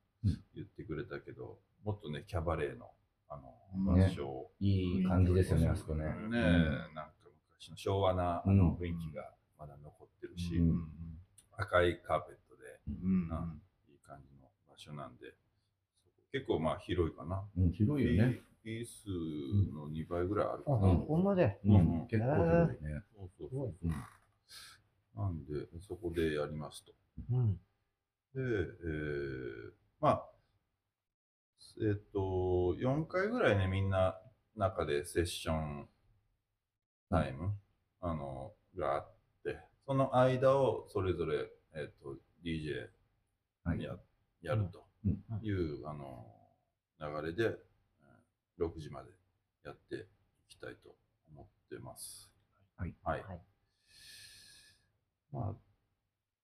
[0.56, 2.90] 言ってくれたけど、もっとね、キャバレーの
[3.30, 3.40] あ
[3.76, 6.06] うんの場所を、いい感じですよね、あそこね。
[6.06, 7.14] ねうんなんか
[7.60, 10.88] 昔の昭和なあうんの雰囲気がまだ残ってるし、うん
[11.56, 15.34] 赤いカーペットでうんうんいい感じの場所なんで、
[16.32, 17.44] 結構まあ広いかな。
[17.58, 18.42] うん、広いよね。
[18.64, 19.06] ピース
[19.74, 20.88] の2倍ぐらいあるかあ、な。
[20.88, 21.60] うんほんまで。
[21.66, 23.02] うんうん結構広いね。
[23.16, 25.22] そうそうそう。
[25.22, 26.94] なんで、そこでやりますと。
[27.32, 27.54] うん。
[27.54, 27.60] で、
[28.36, 30.26] えーまあ、
[31.82, 34.20] えっ、と、4回ぐらいね、みんな
[34.58, 35.88] 中でセッション
[37.10, 37.54] タイム、
[38.02, 39.12] あの、があっ
[39.46, 42.90] て、その間をそれぞれ、えっ、と、DJ
[43.64, 43.82] はい。
[43.82, 43.96] や,、
[44.42, 46.26] やるとうんいう、あの、
[47.00, 49.10] 流れで、えー6時まで
[49.64, 50.00] やってい
[50.50, 50.98] きたいと
[51.32, 52.30] 思ってます。
[52.76, 52.94] はい。
[53.04, 53.24] はい。
[53.24, 53.40] はい
[55.32, 55.73] まあ、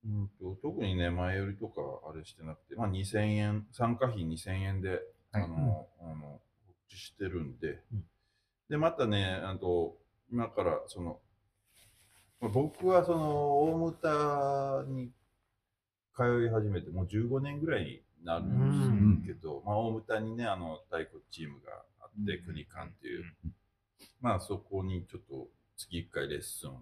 [0.06, 0.28] うん。
[0.40, 5.44] と、特にね、前売りとかあれしてなくて、まあ2000円、参加費2000円で、はい。
[5.44, 8.04] あの、あの、告知してるんで、うん。
[8.70, 9.98] で、またね、あと、
[10.32, 11.20] 今から、その、
[12.40, 15.12] まあ僕はその、大牟田に
[16.16, 21.72] 通い始めて、もう15年ぐらいになるんですけど、まあ、大牟田にね、あの、太鼓チームが
[22.02, 22.46] あって、うん。
[22.46, 23.24] 国館っていう、
[24.22, 25.48] まあ、そこにちょっと
[25.78, 26.74] 月1回レッスンあ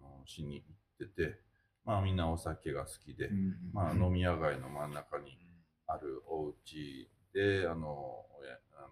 [0.00, 0.64] のしに
[0.98, 1.38] 行ってて、
[1.86, 3.30] まあ、みんなお酒が好きで、
[3.72, 5.38] まあ、飲み屋街の真ん中に
[5.86, 8.88] あるお家で、あの、やあの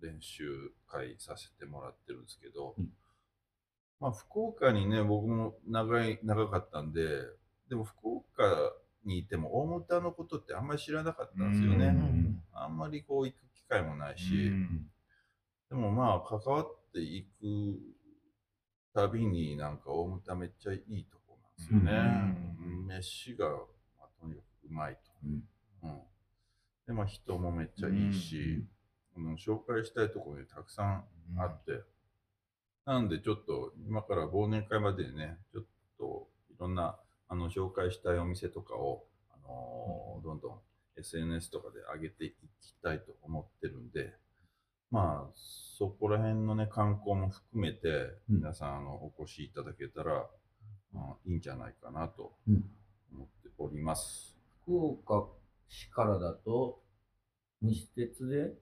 [0.00, 2.90] 練習会させてもらってるんですけど、うん。
[3.98, 7.22] まあ、福岡にね、僕も長い、長かったんで、
[7.68, 8.22] でも福岡
[9.04, 11.86] にいても大牟田のことってあんまり知らなかったんですよね。
[11.86, 14.52] うんあんまりこう行く機会もないし、
[15.68, 17.78] でもまあ関わっていく
[18.94, 21.18] たびになんか大牟田めっちゃいいと
[21.62, 21.92] ですよね。
[21.92, 22.78] うん。
[22.80, 22.86] うん。
[22.86, 23.54] 飯が、ま
[24.02, 25.00] あ、とにかくうまいと。
[25.24, 25.42] うん。
[25.84, 26.00] うん、
[26.86, 28.64] でまあ人もめっちゃいいし、
[29.16, 29.34] うん。
[29.34, 31.04] 紹介したいところにたくさん
[31.38, 31.82] あって、
[32.84, 35.64] なんでちょっと今から忘年会までにね、ちょっ
[35.98, 36.96] といろんな
[37.28, 40.58] あの紹介したいお店とかを、あのーどんどん
[40.98, 44.12] SNS とかで上げていきたいと思ってるんで、
[44.90, 45.32] まあ
[45.78, 47.88] そこら辺のね観光も含めて
[48.28, 48.36] うん。
[48.36, 50.26] 皆さんあのお越しいただけたら、
[50.92, 52.64] まあいいんじゃないかなとうん。
[53.14, 54.36] 思っております。
[54.62, 55.26] 福岡
[55.68, 56.80] 市からだと、
[57.60, 58.52] 西鉄で？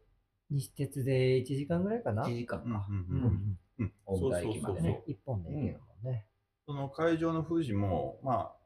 [0.50, 2.86] 西鉄で1時間ぐらいかな？1時間か。
[2.88, 3.22] うんううん。
[3.22, 3.58] ん。
[3.78, 3.92] うん。
[4.06, 4.88] 大牟田駅までね。
[4.90, 6.26] ね、一本で行けるもんね。
[6.66, 8.56] その会場の富士も、まあ、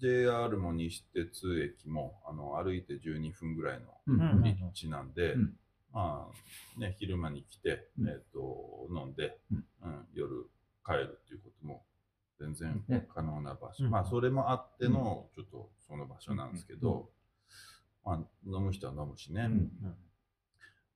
[0.00, 5.56] JR も西鉄駅もあの歩いて12分ぐらいのうんうん立地なんで、うん。
[5.92, 6.30] ま
[6.76, 8.08] あね、昼間に来て、うん。
[8.08, 9.64] えー、と飲んで、うん。
[9.82, 10.48] うん夜
[10.86, 11.84] 帰るっていうことも
[12.40, 13.06] 全然ね。
[13.14, 13.90] 可能な場所、うん。
[13.90, 17.10] まあそれもあってのちょっとその場所なんですけど、
[18.04, 18.16] まあ、
[18.46, 19.70] 飲む人は飲むしね、うん。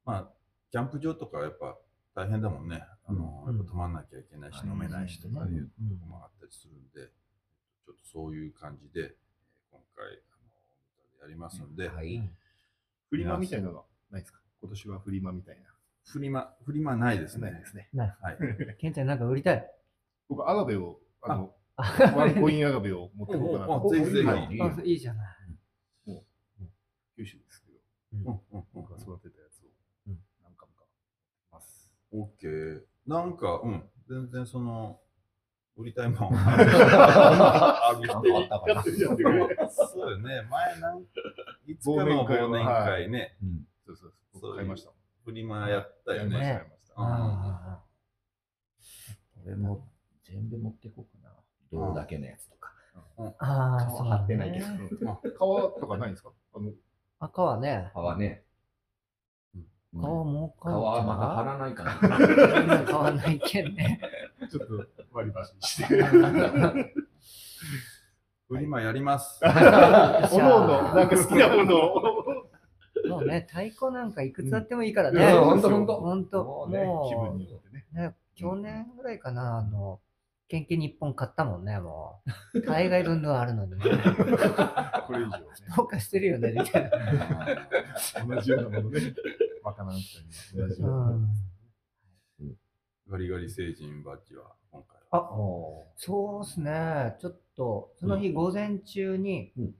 [0.04, 0.30] まあ
[0.70, 1.76] キャンプ場とかはやっぱ
[2.14, 3.56] 大変だもんね、あのうん。
[3.56, 5.88] やっぱ泊まんなきゃいけないし、うん飲めないしとかいううん。
[5.90, 7.10] とこもあったりするんで、
[7.84, 9.10] ちょっとそういう感じで、えー
[9.70, 12.30] 今回、あの、やりますんで、はい。
[13.10, 14.40] フリマみたいなのはないですか？
[14.60, 15.68] 今年はフリマみたいな。
[16.06, 17.50] フリマ、フリマないですね。
[17.50, 17.88] ないですね。
[17.92, 18.38] なはい。
[18.78, 19.70] ケンちゃんなんか売りたい。
[20.28, 23.88] 僕、アガベを、あの、あワンコインアガベを持ってこうかなと。
[23.88, 24.26] ぜひぜひ。
[24.26, 24.36] は
[24.84, 24.92] い。
[24.92, 25.28] いじゃない。
[27.16, 27.78] 九州ですけど。
[28.52, 28.64] うん。
[28.72, 29.68] 僕が育てたやつを
[30.08, 30.18] うん。
[30.42, 30.84] 何株か
[31.52, 31.88] ます。
[32.12, 32.82] オッケー。
[33.06, 35.00] なんか、うん、全然その、
[35.76, 36.34] 売りたいもん。
[36.34, 38.08] あった
[38.60, 38.82] かな。
[38.82, 38.90] そ
[40.06, 41.04] うよね、前なん
[41.66, 43.66] いつかの忘年会ね、うん。
[43.86, 44.56] そうそうそう。
[44.56, 44.92] 買いました。
[45.24, 46.38] フリマやったよね。
[46.38, 46.68] やり
[49.56, 49.93] ました、
[50.24, 51.34] 全部持ってこうかな。
[51.72, 52.72] 銅だけのやつとか。
[53.38, 54.66] ああ、皮そう貼ってないけど。
[54.66, 56.30] ね皮とかないんですか？
[56.54, 56.72] あの
[57.20, 58.42] 赤はね、皮ね。
[59.92, 62.84] 皮もう皮はまだ貼らないかな。
[62.84, 64.00] 買わないけんね。
[64.50, 66.02] ちょっと割り箸して。
[68.48, 69.40] フリマやります。
[69.44, 72.02] おのおの、なんか好きなものを。
[73.08, 75.24] もうね、太鼓なんかいくつあってもいいからね。
[75.32, 76.00] うんほんとほんと。
[76.00, 77.86] ほんと、もうねもう気分によってね。
[77.92, 80.00] ね、去年ぐらいかな、あの、
[80.48, 82.22] 研究日本買ったもんね、も
[82.54, 82.62] う。
[82.62, 83.78] 大概分々あるのにね。
[85.06, 85.44] これ以上ね。
[85.76, 88.26] どうかしてるよね、みたいな。
[88.26, 89.14] 同じようなものね。
[89.62, 91.28] わからなくても同じようなもの。
[93.08, 95.18] ガリガリ成人バッジは今回は。
[95.18, 97.16] あ、おそうっすね。
[97.18, 99.74] ちょっと、その日午前中に、うん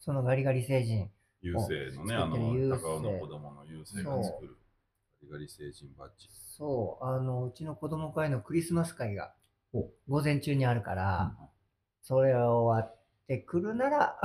[0.00, 1.10] そのガリガリ星人、
[1.42, 2.36] 優勢のね、おあの
[2.78, 4.56] 高尾の子供の優勢が作る
[5.20, 6.28] ガリガリ成人バッジ。
[6.56, 9.37] そう、あの、うちの子供会のクリスマス会がお
[9.72, 11.36] 午前中にあるから、
[12.02, 12.96] それ終わっ
[13.26, 14.18] てくるなら、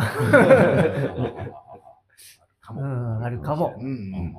[2.61, 2.81] かも。
[2.81, 3.75] うん、あるかも。
[3.77, 3.85] うん。
[3.85, 4.33] うん。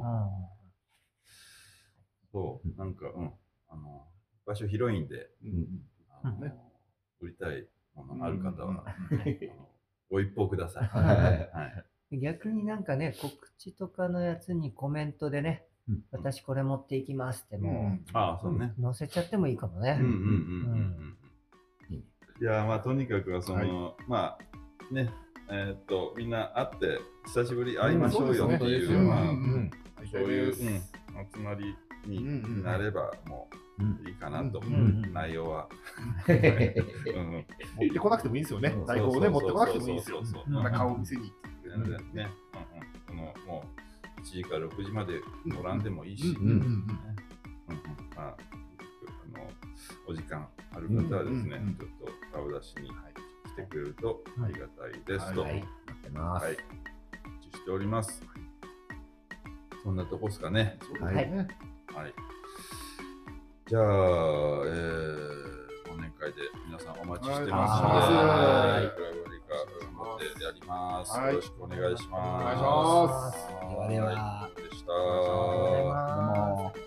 [2.32, 3.32] そう、なんか、うん、
[3.68, 4.08] あの、
[4.46, 5.66] 場所広いんで、うん。
[6.22, 6.54] あのね
[7.20, 8.84] 売りたいものがある方は、
[10.10, 10.88] ご一報ください。
[10.88, 11.50] はい。
[11.52, 11.66] は
[12.10, 12.18] い。
[12.18, 15.73] 逆になんかね、告知とかのやつにコメントでね、うん
[16.10, 18.72] 私これ持っていきますってうんもああ、そうね。
[18.78, 19.98] う、載せちゃってもいいかもね。
[20.00, 20.24] うんうんうんう
[20.76, 21.16] ん。
[21.90, 21.96] うん。
[22.40, 24.38] いや、まあ、とにかくは、その、ま
[24.90, 25.10] あ、ね、
[25.50, 29.24] えーっと、みんな会って、久しぶり会いましょうよっていう、うんまあ、
[30.10, 31.76] そういう、うん、集まり
[32.06, 34.62] になれば、もういいかなと、
[35.12, 35.68] 内容は。
[36.26, 38.70] 持ってこなくてもいいんですよね。
[38.70, 38.86] うん。
[38.86, 40.22] 代行をね、持ってこなくてもいいんですよ。
[40.72, 41.30] 顔を見せに。
[41.62, 42.30] 全然ね、
[43.10, 43.83] うんうん、このもう
[44.24, 46.36] 1時から6時まで乗らんでもいいし、
[50.06, 51.88] お時間ある方はですね、ちょっ
[52.32, 55.58] と顔出しに来てくれるとありがたいですと、ははい。
[55.58, 56.46] い、待ってます。
[56.46, 56.56] お待
[57.50, 58.22] ちしております。
[59.82, 60.78] そんなとこですかね。
[60.82, 61.48] そうですね。
[61.94, 62.14] はい。
[63.66, 69.13] じゃあ、えー、忘年会で皆さんお待ちしてますので、
[70.74, 71.34] ます、はい。
[71.34, 72.18] よろしくお願いします。
[72.18, 73.48] お願いします。
[73.88, 74.50] ではでは。
[74.56, 74.84] でし
[76.74, 76.83] た。